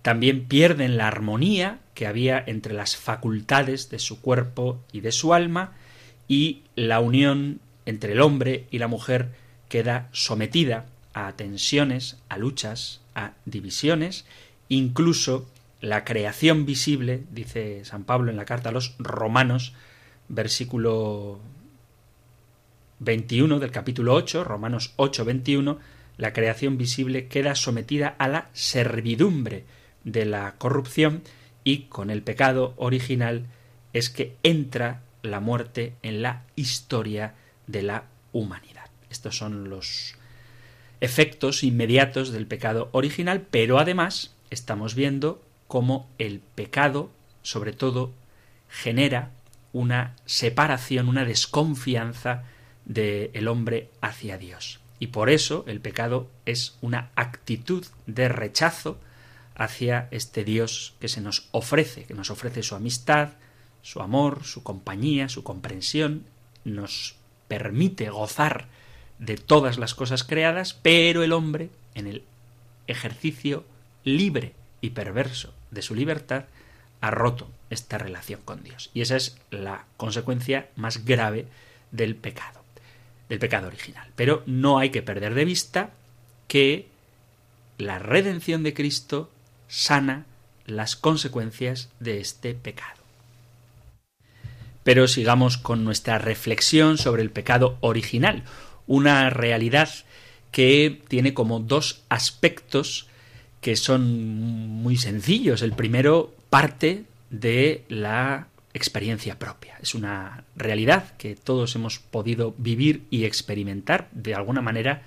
[0.00, 5.34] también pierden la armonía que había entre las facultades de su cuerpo y de su
[5.34, 5.72] alma,
[6.28, 9.30] y la unión entre el hombre y la mujer
[9.68, 14.24] queda sometida a tensiones, a luchas, a divisiones,
[14.68, 19.74] incluso la creación visible, dice San Pablo en la carta a los romanos,
[20.28, 21.40] versículo
[23.04, 25.78] 21 del capítulo 8, Romanos 8, 21,
[26.18, 29.64] la creación visible queda sometida a la servidumbre
[30.04, 31.22] de la corrupción
[31.64, 33.46] y con el pecado original
[33.92, 37.34] es que entra la muerte en la historia
[37.66, 38.86] de la humanidad.
[39.10, 40.14] Estos son los
[41.00, 47.10] efectos inmediatos del pecado original, pero además estamos viendo cómo el pecado,
[47.42, 48.12] sobre todo,
[48.68, 49.30] genera
[49.72, 52.44] una separación, una desconfianza
[52.84, 54.80] del hombre hacia Dios.
[54.98, 58.98] Y por eso el pecado es una actitud de rechazo
[59.54, 63.30] hacia este Dios que se nos ofrece, que nos ofrece su amistad,
[63.82, 66.24] su amor, su compañía, su comprensión,
[66.64, 67.16] nos
[67.48, 68.66] permite gozar
[69.18, 72.24] de todas las cosas creadas, pero el hombre, en el
[72.86, 73.64] ejercicio
[74.04, 76.44] libre y perverso de su libertad,
[77.00, 78.90] ha roto esta relación con Dios.
[78.94, 81.46] Y esa es la consecuencia más grave
[81.90, 82.61] del pecado,
[83.32, 84.06] del pecado original.
[84.14, 85.92] Pero no hay que perder de vista
[86.48, 86.86] que
[87.78, 89.30] la redención de Cristo
[89.68, 90.26] sana
[90.66, 93.00] las consecuencias de este pecado.
[94.84, 98.42] Pero sigamos con nuestra reflexión sobre el pecado original,
[98.86, 99.88] una realidad
[100.50, 103.06] que tiene como dos aspectos
[103.62, 104.28] que son
[104.82, 105.62] muy sencillos.
[105.62, 109.78] El primero parte de la experiencia propia.
[109.82, 115.02] Es una realidad que todos hemos podido vivir y experimentar de alguna manera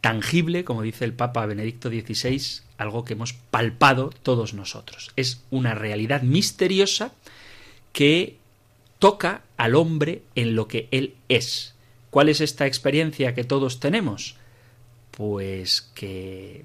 [0.00, 5.12] tangible, como dice el Papa Benedicto XVI, algo que hemos palpado todos nosotros.
[5.16, 7.12] Es una realidad misteriosa
[7.92, 8.36] que
[8.98, 11.74] toca al hombre en lo que él es.
[12.10, 14.36] ¿Cuál es esta experiencia que todos tenemos?
[15.10, 16.64] Pues que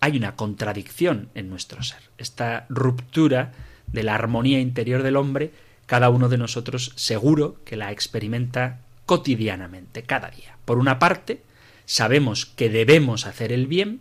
[0.00, 2.00] hay una contradicción en nuestro ser.
[2.18, 3.52] Esta ruptura
[3.92, 5.52] de la armonía interior del hombre,
[5.86, 10.56] cada uno de nosotros seguro que la experimenta cotidianamente, cada día.
[10.64, 11.42] Por una parte,
[11.84, 14.00] sabemos que debemos hacer el bien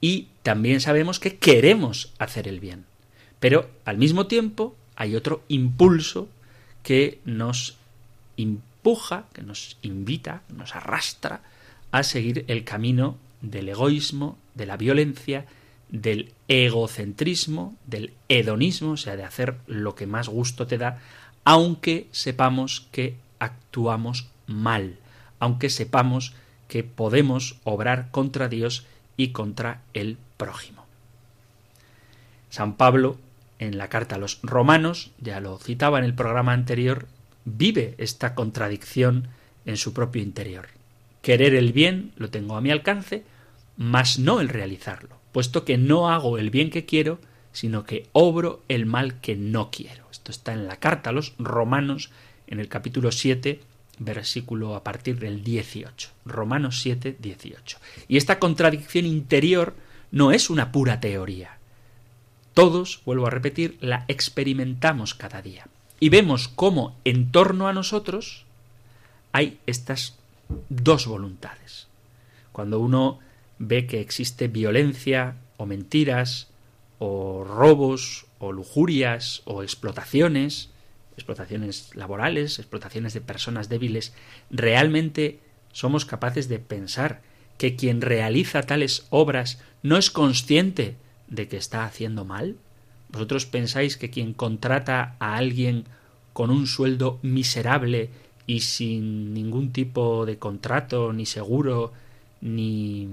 [0.00, 2.86] y también sabemos que queremos hacer el bien.
[3.38, 6.28] Pero al mismo tiempo hay otro impulso
[6.82, 7.76] que nos
[8.36, 11.42] empuja, que nos invita, nos arrastra
[11.90, 15.46] a seguir el camino del egoísmo, de la violencia,
[15.90, 20.98] del egocentrismo, del hedonismo, o sea, de hacer lo que más gusto te da,
[21.44, 24.98] aunque sepamos que actuamos mal,
[25.38, 26.34] aunque sepamos
[26.68, 30.86] que podemos obrar contra Dios y contra el prójimo.
[32.50, 33.18] San Pablo,
[33.58, 37.06] en la carta a los romanos, ya lo citaba en el programa anterior,
[37.44, 39.28] vive esta contradicción
[39.66, 40.68] en su propio interior.
[41.22, 43.24] Querer el bien lo tengo a mi alcance,
[43.76, 47.18] mas no el realizarlo, puesto que no hago el bien que quiero,
[47.52, 50.04] sino que obro el mal que no quiero.
[50.10, 52.10] Esto está en la carta a los romanos,
[52.46, 53.60] en el capítulo 7,
[53.98, 56.10] versículo a partir del 18.
[56.24, 57.78] Romanos 7, 18.
[58.08, 59.74] Y esta contradicción interior
[60.10, 61.58] no es una pura teoría.
[62.54, 65.66] Todos, vuelvo a repetir, la experimentamos cada día.
[66.00, 68.44] Y vemos cómo en torno a nosotros
[69.32, 70.16] hay estas
[70.68, 71.86] dos voluntades.
[72.52, 73.20] Cuando uno
[73.60, 76.48] ve que existe violencia o mentiras
[76.98, 80.70] o robos o lujurias o explotaciones,
[81.16, 84.14] explotaciones laborales, explotaciones de personas débiles,
[84.50, 85.38] realmente
[85.72, 87.20] somos capaces de pensar
[87.58, 90.96] que quien realiza tales obras no es consciente
[91.28, 92.56] de que está haciendo mal?
[93.10, 95.84] ¿Vosotros pensáis que quien contrata a alguien
[96.32, 98.08] con un sueldo miserable
[98.46, 101.92] y sin ningún tipo de contrato, ni seguro,
[102.40, 103.08] ni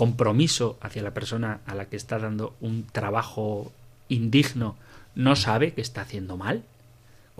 [0.00, 3.70] compromiso hacia la persona a la que está dando un trabajo
[4.08, 4.76] indigno,
[5.14, 6.64] no sabe que está haciendo mal?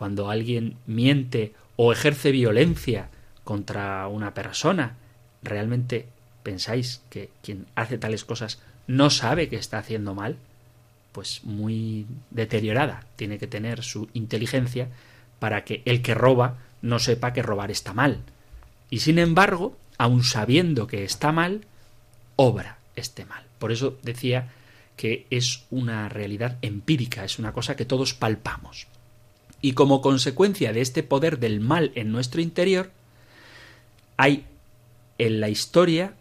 [0.01, 3.11] cuando alguien miente o ejerce violencia
[3.45, 4.97] contra una persona,
[5.43, 6.07] ¿realmente
[6.43, 10.37] pensáis que quien hace tales cosas no sabe que está haciendo mal?
[11.13, 14.89] Pues muy deteriorada tiene que tener su inteligencia
[15.39, 18.23] para que el que roba no sepa que robar está mal.
[18.89, 21.67] Y sin embargo, aun sabiendo que está mal,
[22.43, 23.45] obra este mal.
[23.59, 24.49] Por eso decía
[24.97, 28.87] que es una realidad empírica, es una cosa que todos palpamos.
[29.61, 32.91] Y como consecuencia de este poder del mal en nuestro interior,
[34.17, 34.47] hay
[35.19, 36.15] en la historia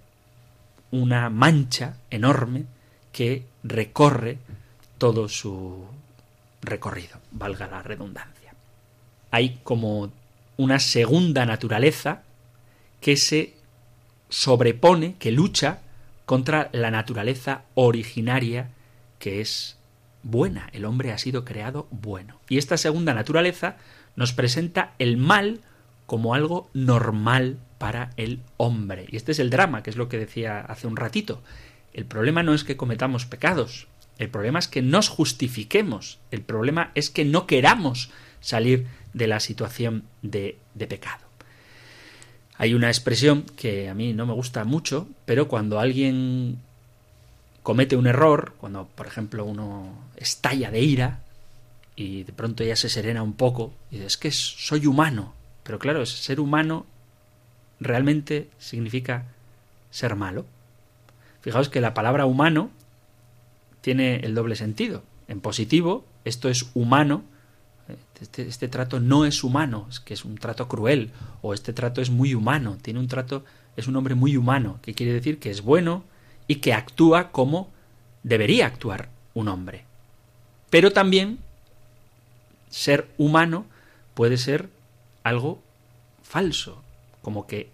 [0.92, 2.66] una mancha enorme
[3.14, 4.40] que recorre
[4.98, 5.86] todo su
[6.62, 8.54] recorrido, valga la redundancia.
[9.32, 10.12] Hay como
[10.58, 12.24] una segunda naturaleza
[13.00, 13.54] que se
[14.28, 15.80] sobrepone, que lucha
[16.30, 18.70] contra la naturaleza originaria
[19.18, 19.80] que es
[20.22, 20.70] buena.
[20.74, 22.40] El hombre ha sido creado bueno.
[22.48, 23.78] Y esta segunda naturaleza
[24.16, 25.62] nos presenta el mal
[26.06, 29.08] como algo normal para el hombre.
[29.10, 31.42] Y este es el drama, que es lo que decía hace un ratito.
[31.94, 33.88] El problema no es que cometamos pecados,
[34.20, 39.40] el problema es que nos justifiquemos, el problema es que no queramos salir de la
[39.40, 41.29] situación de, de pecado.
[42.60, 46.60] Hay una expresión que a mí no me gusta mucho, pero cuando alguien
[47.64, 51.20] comete un error, cuando por ejemplo uno estalla de ira
[51.96, 55.34] y de pronto ya se serena un poco y dice, es que soy humano,
[55.64, 56.86] pero claro, ser humano
[57.80, 59.24] realmente significa
[59.90, 60.46] ser malo.
[61.40, 62.72] Fijaos que la palabra humano
[63.80, 65.04] tiene el doble sentido.
[65.30, 67.24] En positivo, esto es humano,
[68.20, 71.12] este, este, trato no es humano, es que es un trato cruel,
[71.42, 73.44] o este trato es muy humano, tiene un trato,
[73.78, 76.04] es un hombre muy humano, que quiere decir que es bueno
[76.48, 77.70] y que actúa como
[78.24, 79.86] debería actuar un hombre.
[80.70, 81.40] Pero también
[82.70, 83.66] ser humano
[84.14, 84.70] puede ser
[85.24, 85.62] algo
[86.22, 86.84] falso,
[87.22, 87.70] como que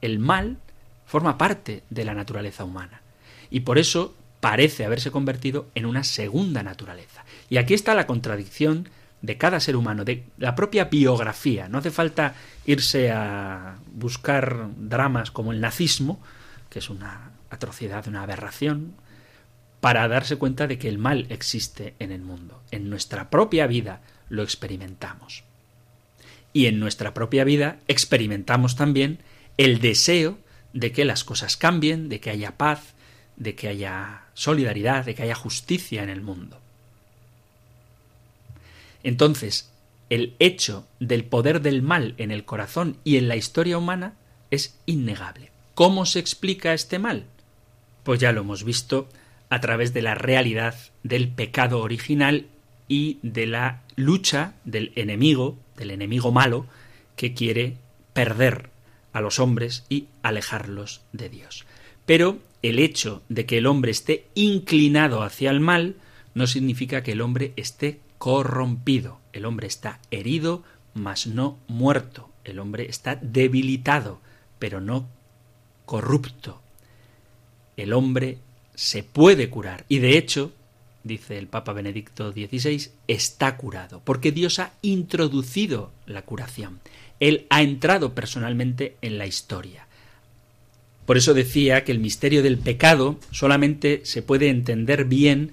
[0.00, 0.58] el mal
[1.06, 3.02] forma parte de la naturaleza humana.
[3.50, 7.24] Y por eso parece haberse convertido en una segunda naturaleza.
[7.48, 8.88] Y aquí está la contradicción
[9.22, 11.68] de cada ser humano, de la propia biografía.
[11.68, 16.22] No hace falta irse a buscar dramas como el nazismo,
[16.68, 18.94] que es una atrocidad, una aberración,
[19.80, 22.62] para darse cuenta de que el mal existe en el mundo.
[22.70, 25.44] En nuestra propia vida lo experimentamos.
[26.52, 29.18] Y en nuestra propia vida experimentamos también
[29.56, 30.38] el deseo
[30.72, 32.94] de que las cosas cambien, de que haya paz,
[33.36, 36.59] de que haya solidaridad, de que haya justicia en el mundo.
[39.02, 39.70] Entonces,
[40.10, 44.14] el hecho del poder del mal en el corazón y en la historia humana
[44.50, 45.50] es innegable.
[45.74, 47.24] ¿Cómo se explica este mal?
[48.02, 49.08] Pues ya lo hemos visto
[49.48, 52.46] a través de la realidad del pecado original
[52.88, 56.66] y de la lucha del enemigo, del enemigo malo,
[57.16, 57.76] que quiere
[58.12, 58.70] perder
[59.12, 61.66] a los hombres y alejarlos de Dios.
[62.04, 65.96] Pero el hecho de que el hombre esté inclinado hacia el mal
[66.34, 69.18] no significa que el hombre esté corrompido.
[69.32, 70.62] El hombre está herido,
[70.92, 72.28] mas no muerto.
[72.44, 74.20] El hombre está debilitado,
[74.58, 75.08] pero no
[75.86, 76.60] corrupto.
[77.78, 78.36] El hombre
[78.74, 79.86] se puede curar.
[79.88, 80.52] Y de hecho,
[81.02, 86.80] dice el Papa Benedicto XVI, está curado, porque Dios ha introducido la curación.
[87.20, 89.86] Él ha entrado personalmente en la historia.
[91.06, 95.52] Por eso decía que el misterio del pecado solamente se puede entender bien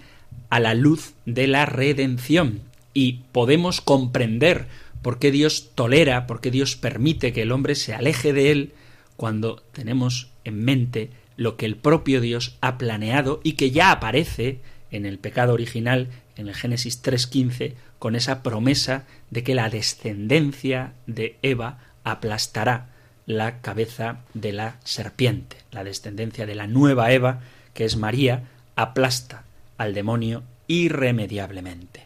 [0.50, 2.62] a la luz de la redención
[2.94, 4.68] y podemos comprender
[5.02, 8.74] por qué Dios tolera, por qué Dios permite que el hombre se aleje de él
[9.16, 14.60] cuando tenemos en mente lo que el propio Dios ha planeado y que ya aparece
[14.92, 20.94] en el pecado original, en el Génesis 3.15, con esa promesa de que la descendencia
[21.06, 22.90] de Eva aplastará
[23.26, 25.58] la cabeza de la serpiente.
[25.72, 27.42] La descendencia de la nueva Eva,
[27.74, 28.44] que es María,
[28.76, 29.44] aplasta
[29.78, 32.04] al demonio irremediablemente.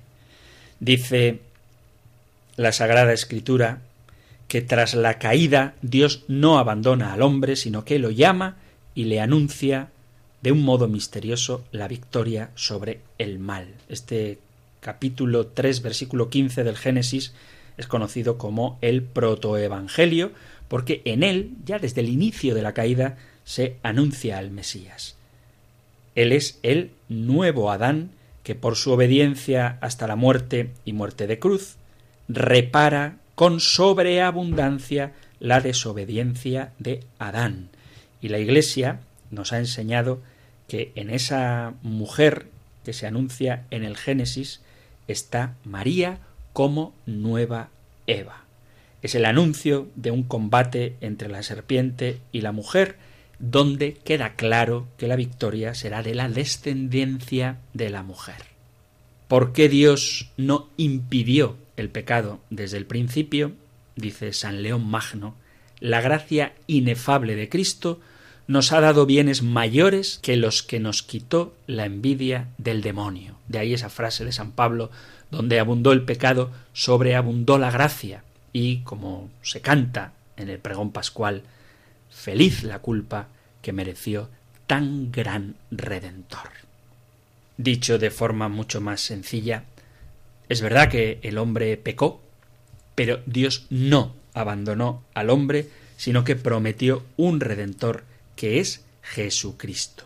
[0.80, 1.41] Dice
[2.57, 3.82] la Sagrada Escritura
[4.47, 8.57] que tras la caída Dios no abandona al hombre, sino que lo llama
[8.93, 9.89] y le anuncia
[10.41, 13.67] de un modo misterioso la victoria sobre el mal.
[13.88, 14.39] Este
[14.80, 17.34] capítulo 3, versículo 15 del Génesis
[17.78, 20.32] es conocido como el protoevangelio,
[20.67, 25.15] porque en él, ya desde el inicio de la caída, se anuncia al Mesías.
[26.16, 28.12] Él es el nuevo Adán
[28.43, 31.76] que por su obediencia hasta la muerte y muerte de cruz
[32.28, 37.70] repara con sobreabundancia la desobediencia de Adán.
[38.22, 38.99] Y la Iglesia
[39.32, 40.22] nos ha enseñado
[40.68, 42.47] que en esa mujer
[42.86, 44.62] que se anuncia en el Génesis
[45.07, 46.20] está María
[46.53, 47.70] como nueva
[48.07, 48.43] Eva.
[49.01, 52.97] Es el anuncio de un combate entre la serpiente y la mujer,
[53.42, 58.46] donde queda claro que la victoria será de la descendencia de la mujer.
[59.28, 63.54] ¿Por qué Dios no impidió el pecado desde el principio?
[63.96, 65.36] Dice San León Magno,
[65.80, 68.00] la gracia inefable de Cristo
[68.46, 73.38] nos ha dado bienes mayores que los que nos quitó la envidia del demonio.
[73.48, 74.92] De ahí esa frase de San Pablo,
[75.32, 78.24] donde abundó el pecado, sobreabundó la gracia.
[78.54, 81.44] Y como se canta en el pregón pascual,
[82.12, 83.30] feliz la culpa
[83.62, 84.30] que mereció
[84.68, 86.49] tan gran redentor.
[87.57, 89.64] Dicho de forma mucho más sencilla,
[90.49, 92.22] es verdad que el hombre pecó,
[92.95, 98.03] pero Dios no abandonó al hombre, sino que prometió un redentor
[98.36, 100.05] que es Jesucristo.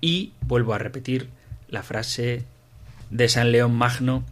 [0.00, 1.28] Y vuelvo a repetir
[1.68, 2.44] la frase
[3.10, 4.24] de San León Magno,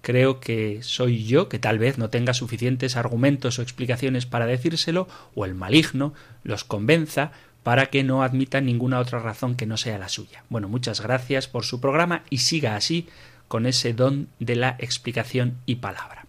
[0.08, 5.06] Creo que soy yo que tal vez no tenga suficientes argumentos o explicaciones para decírselo,
[5.34, 7.30] o el maligno los convenza
[7.62, 10.44] para que no admitan ninguna otra razón que no sea la suya.
[10.48, 13.06] Bueno, muchas gracias por su programa y siga así
[13.48, 16.24] con ese don de la explicación y palabra.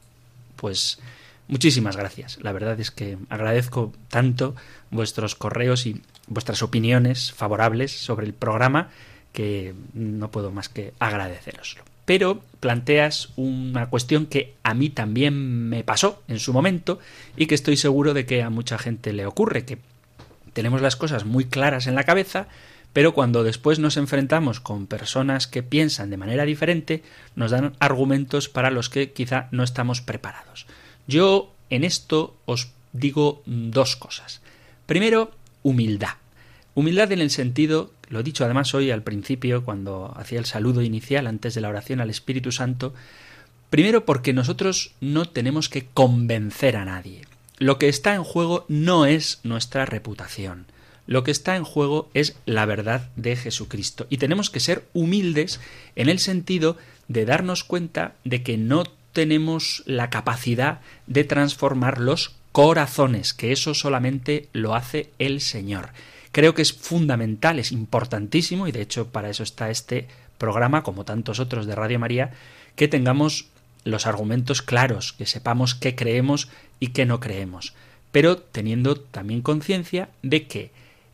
[0.57, 0.99] Pues
[1.47, 2.37] muchísimas gracias.
[2.41, 4.57] La verdad es que agradezco tanto
[4.91, 8.89] vuestros correos y vuestras opiniones favorables sobre el programa
[9.31, 15.83] que no puedo más que agradeceroslo pero planteas una cuestión que a mí también me
[15.83, 16.99] pasó en su momento
[17.37, 19.79] y que estoy seguro de que a mucha gente le ocurre, que
[20.53, 22.47] tenemos las cosas muy claras en la cabeza,
[22.91, 27.03] pero cuando después nos enfrentamos con personas que piensan de manera diferente,
[27.35, 30.65] nos dan argumentos para los que quizá no estamos preparados.
[31.07, 34.41] Yo en esto os digo dos cosas.
[34.85, 35.31] Primero,
[35.61, 36.15] humildad.
[36.73, 40.81] Humildad en el sentido lo he dicho además hoy al principio, cuando hacía el saludo
[40.81, 42.93] inicial antes de la oración al Espíritu Santo,
[43.69, 47.21] primero porque nosotros no tenemos que convencer a nadie.
[47.57, 50.65] Lo que está en juego no es nuestra reputación.
[51.05, 54.07] Lo que está en juego es la verdad de Jesucristo.
[54.09, 55.59] Y tenemos que ser humildes
[55.95, 58.83] en el sentido de darnos cuenta de que no
[59.13, 65.89] tenemos la capacidad de transformar los corazones, que eso solamente lo hace el Señor.
[66.31, 70.07] Creo que es fundamental, es importantísimo, y de hecho para eso está este
[70.37, 72.31] programa, como tantos otros de Radio María,
[72.75, 73.47] que tengamos
[73.83, 76.49] los argumentos claros, que sepamos qué creemos
[76.79, 77.73] y qué no creemos,
[78.11, 80.71] pero teniendo también conciencia de que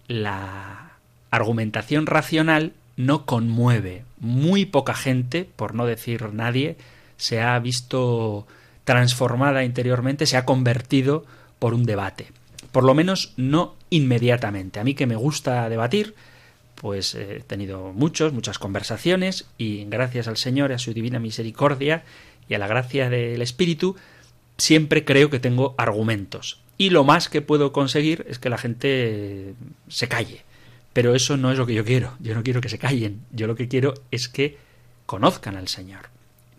[0.08, 0.92] la
[1.32, 4.04] argumentación racional no conmueve.
[4.20, 6.78] Muy poca gente, por no decir nadie,
[7.18, 8.48] se ha visto
[8.84, 11.26] transformada interiormente, se ha convertido
[11.60, 12.28] por un debate
[12.76, 14.82] por lo menos no inmediatamente.
[14.82, 16.14] A mí que me gusta debatir,
[16.76, 22.04] pues he tenido muchos, muchas conversaciones y gracias al Señor, a su divina misericordia
[22.50, 23.96] y a la gracia del Espíritu,
[24.58, 26.60] siempre creo que tengo argumentos.
[26.78, 29.54] Y lo más que puedo conseguir es que la gente
[29.88, 30.44] se calle.
[30.92, 32.18] Pero eso no es lo que yo quiero.
[32.20, 33.22] Yo no quiero que se callen.
[33.32, 34.58] Yo lo que quiero es que
[35.06, 36.10] conozcan al Señor.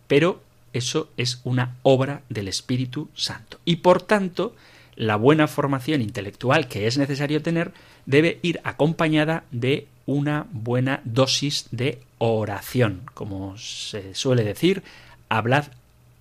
[0.06, 0.42] Pero
[0.72, 3.60] eso es una obra del Espíritu Santo.
[3.66, 4.56] Y por tanto,
[4.96, 7.72] la buena formación intelectual que es necesario tener
[8.06, 13.02] debe ir acompañada de una buena dosis de oración.
[13.14, 14.82] Como se suele decir,
[15.28, 15.66] hablad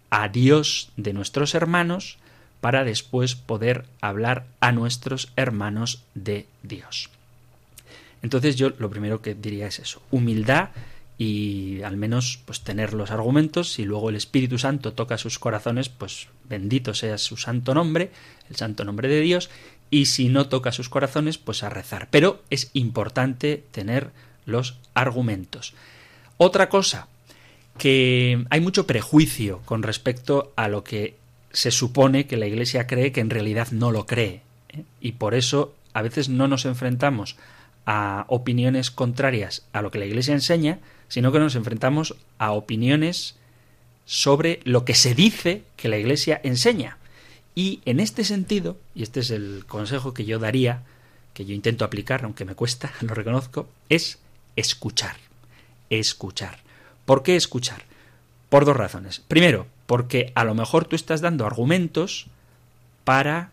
[0.09, 2.17] a Dios de nuestros hermanos
[2.61, 7.09] para después poder hablar a nuestros hermanos de Dios.
[8.21, 10.69] Entonces yo lo primero que diría es eso, humildad
[11.18, 15.88] y al menos pues tener los argumentos si luego el Espíritu Santo toca sus corazones
[15.88, 18.11] pues bendito sea su santo nombre
[18.49, 19.49] el santo nombre de Dios
[19.89, 24.11] y si no toca sus corazones pues a rezar pero es importante tener
[24.45, 25.74] los argumentos
[26.38, 27.07] otra cosa
[27.78, 31.16] que hay mucho prejuicio con respecto a lo que
[31.51, 34.84] se supone que la Iglesia cree que en realidad no lo cree ¿eh?
[34.99, 37.38] y por eso a veces no nos enfrentamos
[37.86, 43.36] a opiniones contrarias a lo que la Iglesia enseña, sino que nos enfrentamos a opiniones
[44.05, 46.97] sobre lo que se dice que la Iglesia enseña.
[47.53, 50.83] Y en este sentido, y este es el consejo que yo daría,
[51.33, 54.19] que yo intento aplicar, aunque me cuesta, lo reconozco, es
[54.55, 55.17] escuchar.
[55.89, 56.59] Escuchar.
[57.05, 57.83] ¿Por qué escuchar?
[58.49, 59.19] Por dos razones.
[59.19, 62.27] Primero, porque a lo mejor tú estás dando argumentos
[63.03, 63.51] para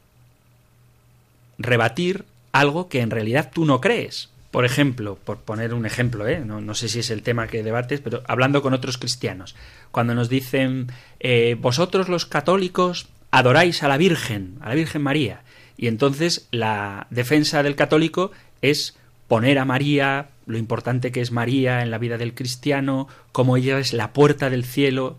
[1.59, 4.31] rebatir algo que en realidad tú no crees.
[4.51, 6.41] Por ejemplo, por poner un ejemplo, ¿eh?
[6.41, 9.57] no, sé si es el tema que debates, pero hablando con otros cristianos,
[9.91, 10.89] cuando nos dicen,
[11.21, 15.41] eh, vosotros los católicos adoráis a la Virgen, a la Virgen María,
[15.79, 18.31] y entonces la defensa del católico
[18.61, 18.95] es
[19.27, 23.79] poner a María, lo importante que es María en la vida del cristiano, como ella
[23.79, 25.17] es la puerta del cielo,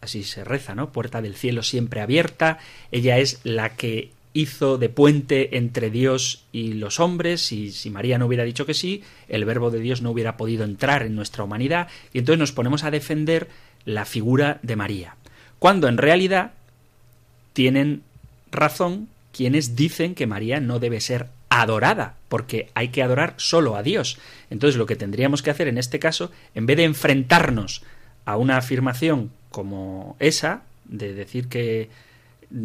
[0.00, 0.92] así se reza, ¿no?
[0.92, 2.58] Puerta del cielo siempre abierta,
[2.90, 8.18] ella es la que hizo de puente entre Dios y los hombres, y si María
[8.18, 11.44] no hubiera dicho que sí, el verbo de Dios no hubiera podido entrar en nuestra
[11.44, 13.48] humanidad, y entonces nos ponemos a defender
[13.84, 15.16] la figura de María,
[15.58, 16.52] cuando en realidad
[17.52, 18.02] tienen
[18.50, 23.82] razón quienes dicen que María no debe ser adorada, porque hay que adorar solo a
[23.82, 24.18] Dios.
[24.48, 27.82] Entonces lo que tendríamos que hacer en este caso, en vez de enfrentarnos
[28.24, 31.90] a una afirmación como esa, de decir que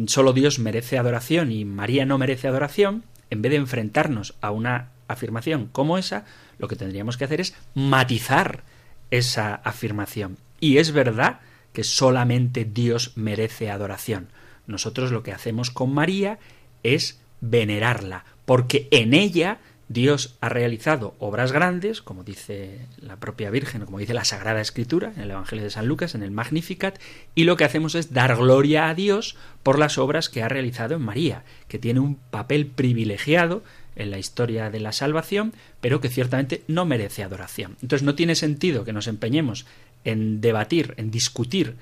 [0.06, 4.90] solo Dios merece adoración y María no merece adoración, en vez de enfrentarnos a una
[5.08, 6.24] afirmación como esa,
[6.58, 8.62] lo que tendríamos que hacer es matizar
[9.10, 10.36] esa afirmación.
[10.60, 11.40] Y es verdad
[11.72, 14.28] que solamente Dios merece adoración.
[14.66, 16.38] Nosotros lo que hacemos con María
[16.82, 19.58] es venerarla, porque en ella
[19.88, 25.12] Dios ha realizado obras grandes, como dice la propia Virgen, como dice la Sagrada Escritura
[25.16, 26.98] en el Evangelio de San Lucas, en el Magnificat,
[27.34, 30.94] y lo que hacemos es dar gloria a Dios por las obras que ha realizado
[30.94, 33.62] en María, que tiene un papel privilegiado
[33.96, 37.76] en la historia de la salvación, pero que ciertamente no merece adoración.
[37.82, 39.64] Entonces no tiene sentido que nos empeñemos
[40.04, 41.76] en debatir, en discutir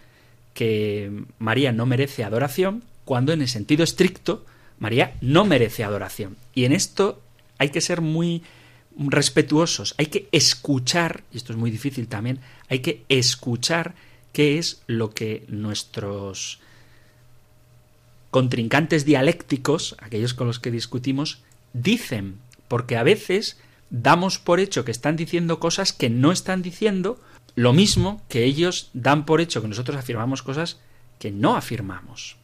[0.54, 4.46] que María no merece adoración, cuando en el sentido estricto
[4.78, 6.36] María no merece adoración.
[6.54, 7.20] Y en esto
[7.58, 8.42] hay que ser muy
[8.96, 13.94] respetuosos, hay que escuchar, y esto es muy difícil también, hay que escuchar
[14.32, 16.60] qué es lo que nuestros
[18.30, 21.42] contrincantes dialécticos, aquellos con los que discutimos,
[21.72, 22.38] dicen,
[22.68, 23.58] porque a veces
[23.90, 27.20] damos por hecho que están diciendo cosas que no están diciendo,
[27.54, 30.78] lo mismo que ellos dan por hecho que nosotros afirmamos cosas
[31.18, 32.36] que no afirmamos.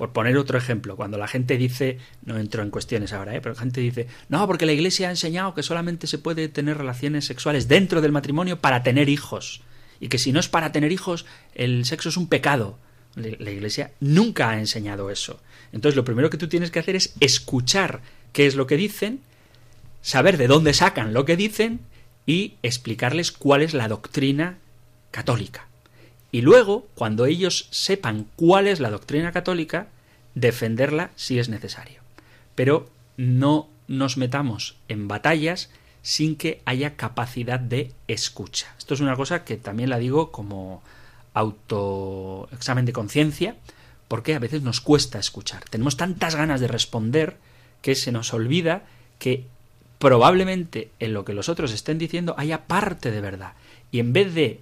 [0.00, 3.42] Por poner otro ejemplo, cuando la gente dice, no entro en cuestiones ahora, ¿eh?
[3.42, 6.78] pero la gente dice, no, porque la Iglesia ha enseñado que solamente se puede tener
[6.78, 9.60] relaciones sexuales dentro del matrimonio para tener hijos,
[10.00, 12.78] y que si no es para tener hijos, el sexo es un pecado.
[13.14, 15.38] La Iglesia nunca ha enseñado eso.
[15.70, 18.00] Entonces lo primero que tú tienes que hacer es escuchar
[18.32, 19.20] qué es lo que dicen,
[20.00, 21.80] saber de dónde sacan lo que dicen
[22.24, 24.56] y explicarles cuál es la doctrina
[25.10, 25.69] católica
[26.32, 29.88] y luego, cuando ellos sepan cuál es la doctrina católica,
[30.34, 32.00] defenderla si es necesario.
[32.54, 35.70] Pero no nos metamos en batallas
[36.02, 38.72] sin que haya capacidad de escucha.
[38.78, 40.82] Esto es una cosa que también la digo como
[41.34, 43.56] autoexamen de conciencia,
[44.08, 45.64] porque a veces nos cuesta escuchar.
[45.68, 47.36] Tenemos tantas ganas de responder
[47.82, 48.84] que se nos olvida
[49.18, 49.46] que
[49.98, 53.52] probablemente en lo que los otros estén diciendo haya parte de verdad.
[53.92, 54.60] Y en vez de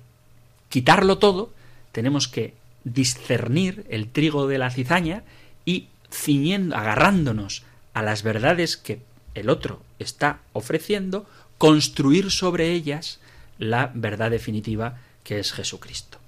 [0.68, 1.50] quitarlo todo,
[1.92, 5.22] tenemos que discernir el trigo de la cizaña
[5.64, 7.64] y ciñendo, agarrándonos
[7.94, 9.00] a las verdades que
[9.34, 11.26] el otro está ofreciendo,
[11.58, 13.20] construir sobre ellas
[13.58, 16.18] la verdad definitiva que es Jesucristo.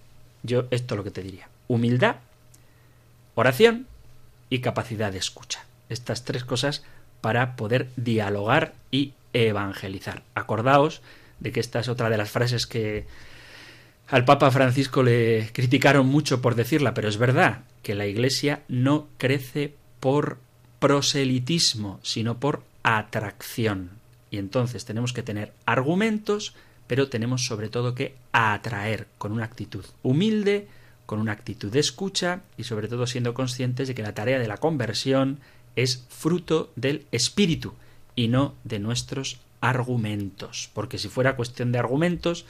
[0.43, 1.49] Yo esto es lo que te diría.
[1.69, 2.17] Humildad,
[3.35, 3.87] oración
[4.49, 5.65] y capacidad de escucha.
[5.89, 6.83] Estas tres cosas
[7.21, 10.23] para poder dialogar y evangelizar.
[10.35, 11.03] Acordaos
[11.39, 13.07] de que esta es otra de las frases que
[14.11, 19.07] al Papa Francisco le criticaron mucho por decirla, pero es verdad que la Iglesia no
[19.19, 20.39] crece por
[20.81, 23.91] proselitismo, sino por atracción.
[24.31, 26.55] Y entonces tenemos que tener argumentos,
[26.87, 30.67] pero tenemos sobre todo que atraer con una actitud humilde,
[31.07, 34.49] con una actitud de escucha y sobre todo siendo conscientes de que la tarea de
[34.49, 35.39] la conversión
[35.77, 37.75] es fruto del espíritu
[38.17, 40.69] y no de nuestros argumentos.
[40.75, 42.45] Porque si fuera cuestión de argumentos,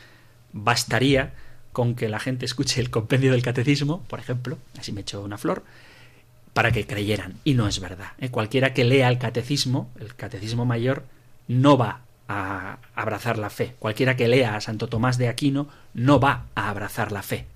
[0.52, 1.34] bastaría
[1.72, 5.38] con que la gente escuche el compendio del catecismo, por ejemplo, así me echo una
[5.38, 5.62] flor,
[6.52, 7.36] para que creyeran.
[7.44, 8.12] Y no es verdad.
[8.18, 8.30] ¿eh?
[8.30, 11.04] Cualquiera que lea el catecismo, el catecismo mayor,
[11.48, 13.74] no va a abrazar la fe.
[13.78, 17.46] Cualquiera que lea a Santo Tomás de Aquino no va a abrazar la fe.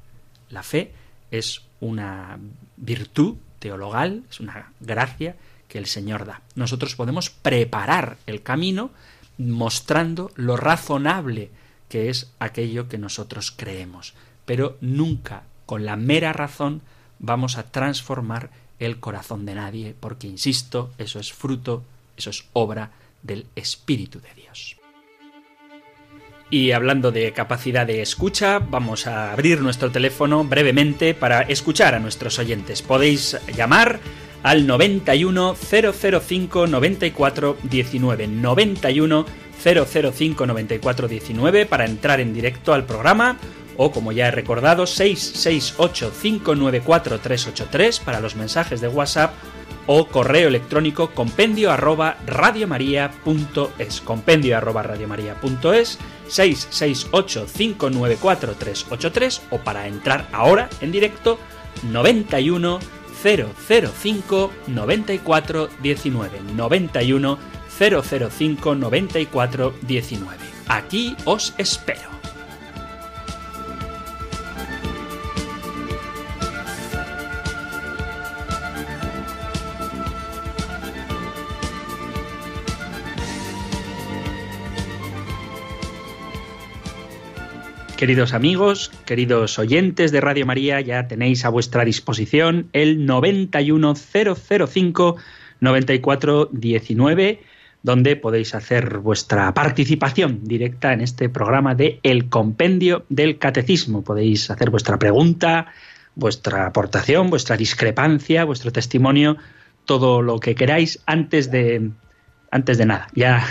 [0.50, 0.92] La fe
[1.30, 2.38] es una
[2.76, 5.36] virtud teologal, es una gracia
[5.68, 6.42] que el Señor da.
[6.54, 8.90] Nosotros podemos preparar el camino
[9.38, 11.50] mostrando lo razonable
[11.94, 14.14] que es aquello que nosotros creemos,
[14.46, 16.82] pero nunca con la mera razón
[17.20, 21.84] vamos a transformar el corazón de nadie, porque, insisto, eso es fruto,
[22.16, 22.90] eso es obra
[23.22, 24.76] del Espíritu de Dios.
[26.50, 32.00] Y hablando de capacidad de escucha, vamos a abrir nuestro teléfono brevemente para escuchar a
[32.00, 32.82] nuestros oyentes.
[32.82, 34.00] Podéis llamar
[34.42, 39.26] al 91 005 94 19 91
[39.62, 43.38] 005 94 19 para entrar en directo al programa
[43.76, 49.32] o como ya he recordado 668 594 383 para los mensajes de WhatsApp
[49.86, 55.98] o correo electrónico compendio arroba radiomaria.es compendio arroba radiomaria.es
[56.28, 61.38] 668 594 383 o para entrar ahora en directo
[61.90, 62.78] 91
[63.22, 67.38] 005 94 19 91
[67.78, 72.14] 005 94 19 aquí os espero.
[87.96, 95.16] Queridos amigos, queridos oyentes de Radio María, ya tenéis a vuestra disposición el 91005
[95.60, 97.53] 9419
[97.84, 104.02] donde podéis hacer vuestra participación directa en este programa de El Compendio del Catecismo.
[104.02, 105.66] Podéis hacer vuestra pregunta,
[106.14, 109.36] vuestra aportación, vuestra discrepancia, vuestro testimonio,
[109.84, 111.90] todo lo que queráis antes de
[112.50, 113.08] antes de nada.
[113.14, 113.44] Ya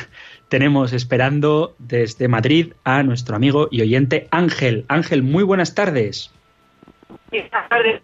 [0.49, 4.86] tenemos esperando desde Madrid a nuestro amigo y oyente Ángel.
[4.88, 6.34] Ángel, muy buenas tardes.
[7.29, 8.01] Buenas tardes.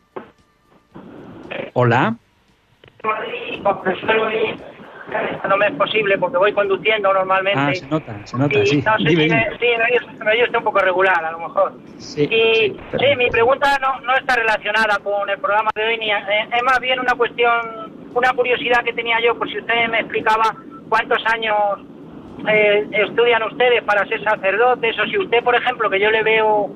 [1.73, 2.17] Hola.
[5.47, 7.59] No me es posible porque voy conduciendo normalmente.
[7.59, 8.81] Ah, se nota, se nota, y sí.
[8.81, 9.49] No sé Dime, si dime.
[9.49, 11.73] me, sí, me usted un poco regular, a lo mejor.
[11.97, 15.97] Sí, y sí, sí, mi pregunta no, no está relacionada con el programa de hoy,
[15.97, 19.87] ni eh, es más bien una cuestión, una curiosidad que tenía yo, por si usted
[19.89, 20.55] me explicaba
[20.89, 21.55] cuántos años
[22.47, 26.69] eh, estudian ustedes para ser sacerdotes, o si usted, por ejemplo, que yo le veo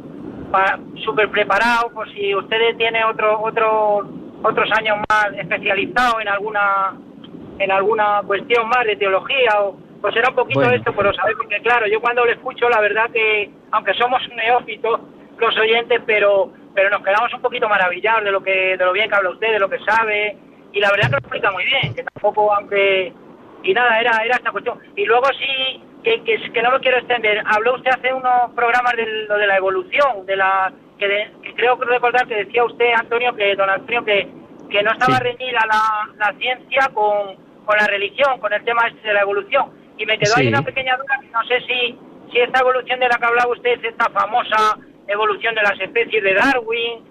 [1.04, 4.08] súper preparado, pues si usted tiene otro, otro,
[4.44, 6.94] otros años más especializados en alguna
[7.64, 10.76] en alguna cuestión más de teología o pues era un poquito Bueno.
[10.76, 14.99] esto, pero saber porque claro, yo cuando le escucho la verdad que aunque somos neófitos
[15.38, 19.09] los oyentes, pero pero nos quedamos un poquito maravillados de lo que de lo bien
[19.09, 20.38] que habla usted, de lo que sabe
[20.74, 23.14] y la verdad que lo explica muy bien, que tampoco aunque
[23.64, 24.78] y nada, era era esta cuestión.
[24.95, 28.93] Y luego sí que, que, que no lo quiero extender, habló usted hace unos programas
[28.97, 32.91] de lo de la evolución, de la que, de- que creo recordar que decía usted
[32.93, 34.28] Antonio que don Antonio que
[34.70, 35.24] que no estaba Sí.
[35.24, 37.36] reñida la, la ciencia con,
[37.66, 39.66] con la religión, con el tema este de la evolución.
[39.97, 41.97] Y me quedó ahí una pequeña duda, que no sé si,
[42.32, 46.24] si esta evolución de la que hablaba usted es esta famosa evolución de las especies
[46.24, 47.03] de Darwin,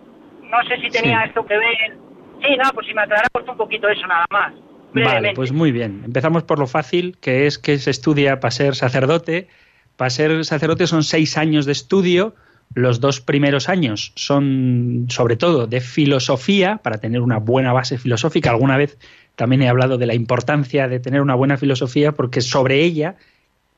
[0.51, 1.29] no sé si tenía Sí.
[1.29, 1.97] esto que ver.
[2.43, 4.53] Sí, nada, pues si me aclarara pues un poquito eso nada más.
[4.95, 6.03] Vale, pues muy bien.
[6.05, 9.49] Empezamos por lo fácil, que es que se estudia para ser sacerdote.
[9.97, 12.35] Para ser sacerdote son seis años de estudio.
[12.75, 18.51] Los dos primeros años son, sobre todo, de filosofía, para tener una buena base filosófica.
[18.51, 18.99] Alguna vez
[19.37, 23.17] también he hablado de la importancia de tener una buena filosofía, porque sobre ella,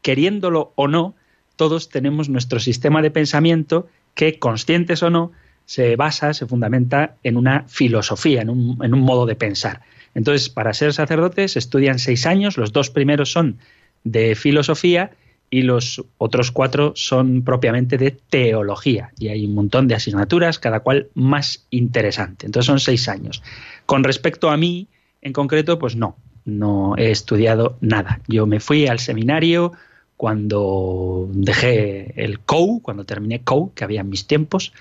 [0.02, 1.14] queriéndolo o no,
[1.57, 5.32] todos tenemos nuestro sistema de pensamiento que, conscientes o no,
[5.66, 9.82] se basa, se fundamenta en una filosofía, en un, modo de pensar.
[10.14, 13.59] Entonces, para ser sacerdotes se estudian seis años, los dos primeros son
[14.05, 15.12] de filosofía
[15.50, 19.12] y los otros cuatro son propiamente de teología.
[19.18, 22.46] Y hay un montón de asignaturas, cada cual más interesante.
[22.46, 23.42] Entonces son seis años.
[23.86, 24.88] Con respecto a mí,
[25.24, 28.20] en concreto, pues no, no he estudiado nada.
[28.28, 29.72] Yo me fui al seminario
[30.16, 34.72] cuando dejé el COU, cuando terminé COU, que había en mis tiempos,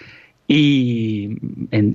[0.47, 1.37] y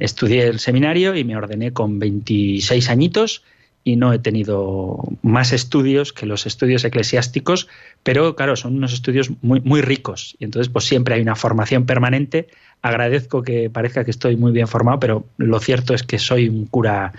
[0.01, 3.45] estudié el seminario y me ordené con 26 añitos
[3.85, 7.69] y no he tenido más estudios que los estudios eclesiásticos,
[8.03, 11.87] pero claro, son unos estudios muy, muy ricos y entonces pues siempre hay una formación
[11.87, 12.49] permanente.
[12.83, 16.67] Agradezco que parezca que estoy muy bien formado, pero lo cierto es que soy un
[16.67, 17.13] cura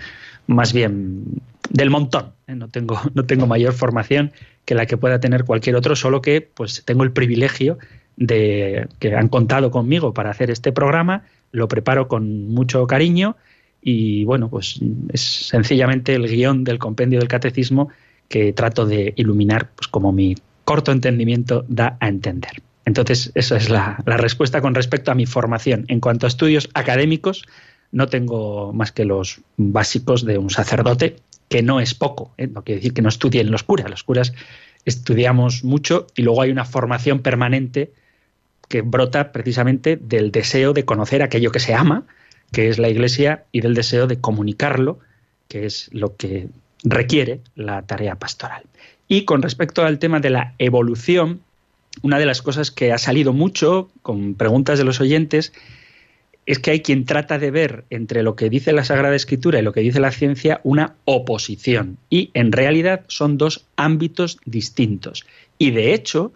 [0.46, 1.24] más bien
[1.70, 2.32] del montón.
[2.46, 2.54] ¿eh?
[2.54, 4.32] No, tengo, no tengo mayor formación
[4.64, 7.78] que la que pueda tener cualquier otro, solo que pues tengo el privilegio
[8.16, 13.36] de que han contado conmigo para hacer este programa, lo preparo con mucho cariño
[13.82, 14.78] y bueno, pues
[15.12, 17.88] es sencillamente el guion del compendio del catecismo
[18.28, 22.62] que trato de iluminar pues como mi corto entendimiento da a entender.
[22.84, 25.84] Entonces, esa es la, la respuesta con respecto a mi formación.
[25.88, 27.44] En cuanto a estudios académicos,
[27.92, 31.16] no tengo más que los básicos de un sacerdote
[31.48, 32.46] que no es poco, ¿eh?
[32.46, 34.32] no quiere decir que no estudien los curas, los curas
[34.84, 37.92] estudiamos mucho y luego hay una formación permanente
[38.68, 42.04] que brota precisamente del deseo de conocer aquello que se ama,
[42.52, 45.00] que es la Iglesia, y del deseo de comunicarlo,
[45.48, 46.48] que es lo que
[46.84, 48.62] requiere la tarea pastoral.
[49.08, 51.40] Y con respecto al tema de la evolución,
[52.02, 55.52] una de las cosas que ha salido mucho con preguntas de los oyentes
[56.46, 59.62] es que hay quien trata de ver entre lo que dice la Sagrada Escritura y
[59.62, 61.98] lo que dice la ciencia una oposición.
[62.08, 65.26] Y en realidad son dos ámbitos distintos.
[65.58, 66.32] Y de hecho,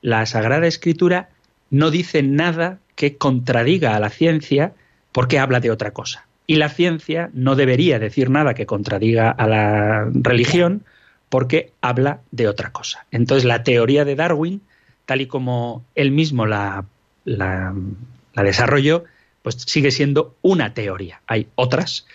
[0.00, 1.30] la Sagrada Escritura
[1.70, 4.72] no dice nada que contradiga a la ciencia
[5.12, 6.26] porque habla de otra cosa.
[6.46, 10.84] Y la ciencia no debería decir nada que contradiga a la religión
[11.28, 13.06] porque habla de otra cosa.
[13.10, 14.62] Entonces la teoría de Darwin,
[15.04, 16.86] tal y como él mismo la,
[17.24, 17.74] la,
[18.34, 19.04] desarrolló,
[19.42, 21.22] pues sigue siendo una teoría.
[21.26, 22.06] Hay otras,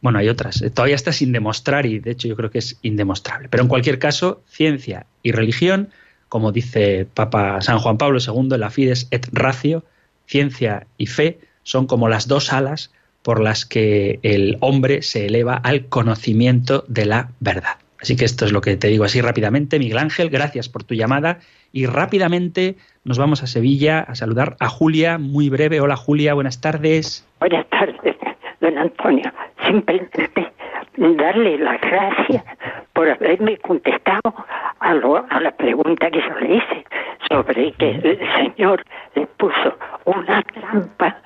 [0.00, 3.48] bueno, hay otras, todavía está sin demostrar y de hecho yo creo que es indemostrable.
[3.48, 5.90] Pero en cualquier caso, ciencia y religión,
[6.28, 9.84] como dice Papa San Juan Pablo II, la fides et ratio,
[10.26, 12.90] ciencia y fe son como las dos alas
[13.22, 17.76] por las que el hombre se eleva al conocimiento de la verdad.
[18.00, 19.78] Así que esto es lo que te digo así rápidamente.
[19.78, 21.38] Miguel Ángel, gracias por tu llamada.
[21.72, 25.80] Y rápidamente nos vamos a Sevilla a saludar a Julia, muy breve.
[25.80, 27.26] Hola Julia, buenas tardes.
[27.40, 28.16] Buenas tardes,
[28.60, 29.32] don Antonio.
[29.66, 30.52] Simplemente
[30.96, 32.44] darle las gracias
[32.92, 34.34] por haberme contestado
[34.80, 36.84] a, a la pregunta que yo le hice
[37.28, 38.84] sobre que el Señor
[39.14, 41.16] le puso una trampa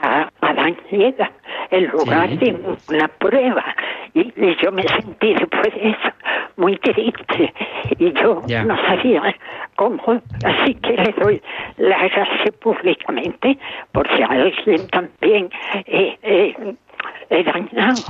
[0.00, 0.28] a
[0.90, 1.30] Llega
[1.70, 2.56] en lugar de
[2.88, 3.64] una prueba.
[4.14, 6.08] Y, yo me sentí después de eso
[6.56, 7.52] muy triste
[7.98, 9.34] y yo no sabía
[9.76, 10.22] cómo.
[10.44, 11.42] Así que le doy
[11.76, 13.58] la gracia públicamente
[13.92, 15.50] por si alguien también
[15.86, 18.02] eh, eh, dañado.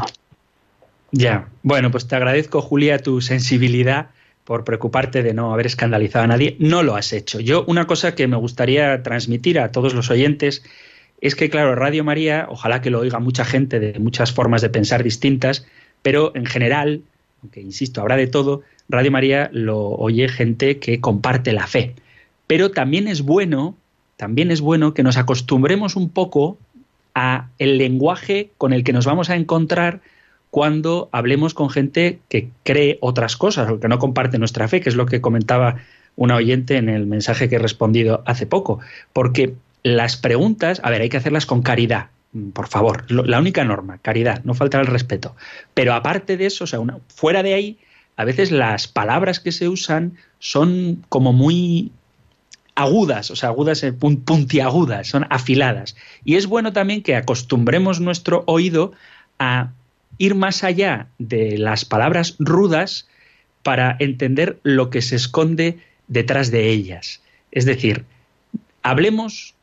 [1.13, 4.11] Ya, bueno, pues te agradezco, Julia, tu sensibilidad
[4.45, 6.57] por preocuparte de no haber escandalizado a nadie.
[6.61, 7.41] No lo has hecho.
[7.41, 10.65] Yo una cosa que me gustaría transmitir a todos los oyentes
[11.21, 14.69] es que, claro, Radio María, ojalá que lo oiga mucha gente de muchas formas de
[14.69, 15.67] pensar distintas,
[16.03, 17.03] pero en general,
[17.43, 21.95] aunque insisto, habrá de todo, Radio María lo oye gente que comparte la fe.
[22.47, 23.77] Pero también es bueno,
[24.17, 26.59] también es bueno que nos acostumbremos un poco
[27.15, 30.01] a el lenguaje con el que nos vamos a encontrar
[30.51, 34.89] cuando hablemos con gente que cree otras cosas o que no comparte nuestra fe, que
[34.89, 35.77] es lo que comentaba
[36.15, 38.81] una oyente en el mensaje que he respondido hace poco.
[39.13, 39.55] Porque
[39.87, 42.09] las preguntas, a ver, hay que hacerlas con caridad,
[42.53, 45.37] por favor, la única norma, caridad, no falta el respeto.
[45.75, 46.81] Pero aparte de eso, o sea,
[47.15, 47.79] fuera de ahí,
[48.17, 51.93] a veces las palabras que se usan son como muy
[52.75, 55.97] agudas, o sea, agudas, eh, puntiagudas, son afiladas.
[56.25, 58.93] Y es bueno también que acostumbremos nuestro oído
[59.39, 59.71] a
[60.19, 63.07] ir más allá de las palabras rudas
[63.63, 65.79] para entender lo que se esconde
[66.09, 67.21] detrás de ellas.
[67.53, 68.05] Es decir,
[68.83, 69.56] hablemos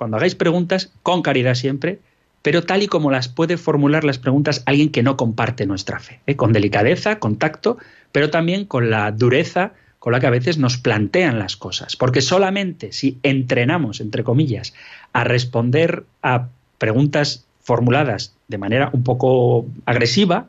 [0.00, 1.98] cuando hagáis preguntas, con caridad siempre,
[2.40, 6.20] pero tal y como las puede formular las preguntas alguien que no comparte nuestra fe,
[6.26, 6.36] ¿eh?
[6.36, 7.76] con delicadeza, con tacto,
[8.10, 11.96] pero también con la dureza con la que a veces nos plantean las cosas.
[11.96, 14.72] Porque solamente si entrenamos, entre comillas,
[15.12, 16.48] a responder a
[16.78, 20.46] preguntas formuladas de manera un poco agresiva,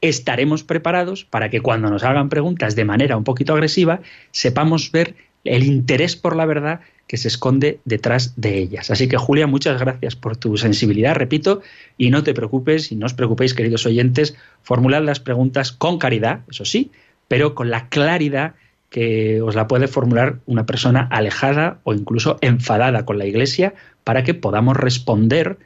[0.00, 4.00] estaremos preparados para que cuando nos hagan preguntas de manera un poquito agresiva,
[4.30, 5.14] sepamos ver
[5.44, 8.90] el interés por la verdad que se esconde detrás de ellas.
[8.90, 11.60] Así que Julia, muchas gracias por tu sensibilidad, repito,
[11.98, 16.40] y no te preocupes y no os preocupéis, queridos oyentes, formulad las preguntas con caridad,
[16.48, 16.90] eso sí,
[17.28, 18.54] pero con la claridad
[18.88, 23.74] que os la puede formular una persona alejada o incluso enfadada con la Iglesia
[24.04, 25.58] para que podamos responder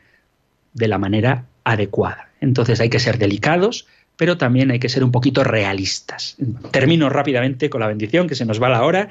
[0.73, 2.31] de la manera adecuada.
[2.41, 6.37] Entonces hay que ser delicados, pero también hay que ser un poquito realistas.
[6.71, 9.11] Termino rápidamente con la bendición, que se nos va la hora,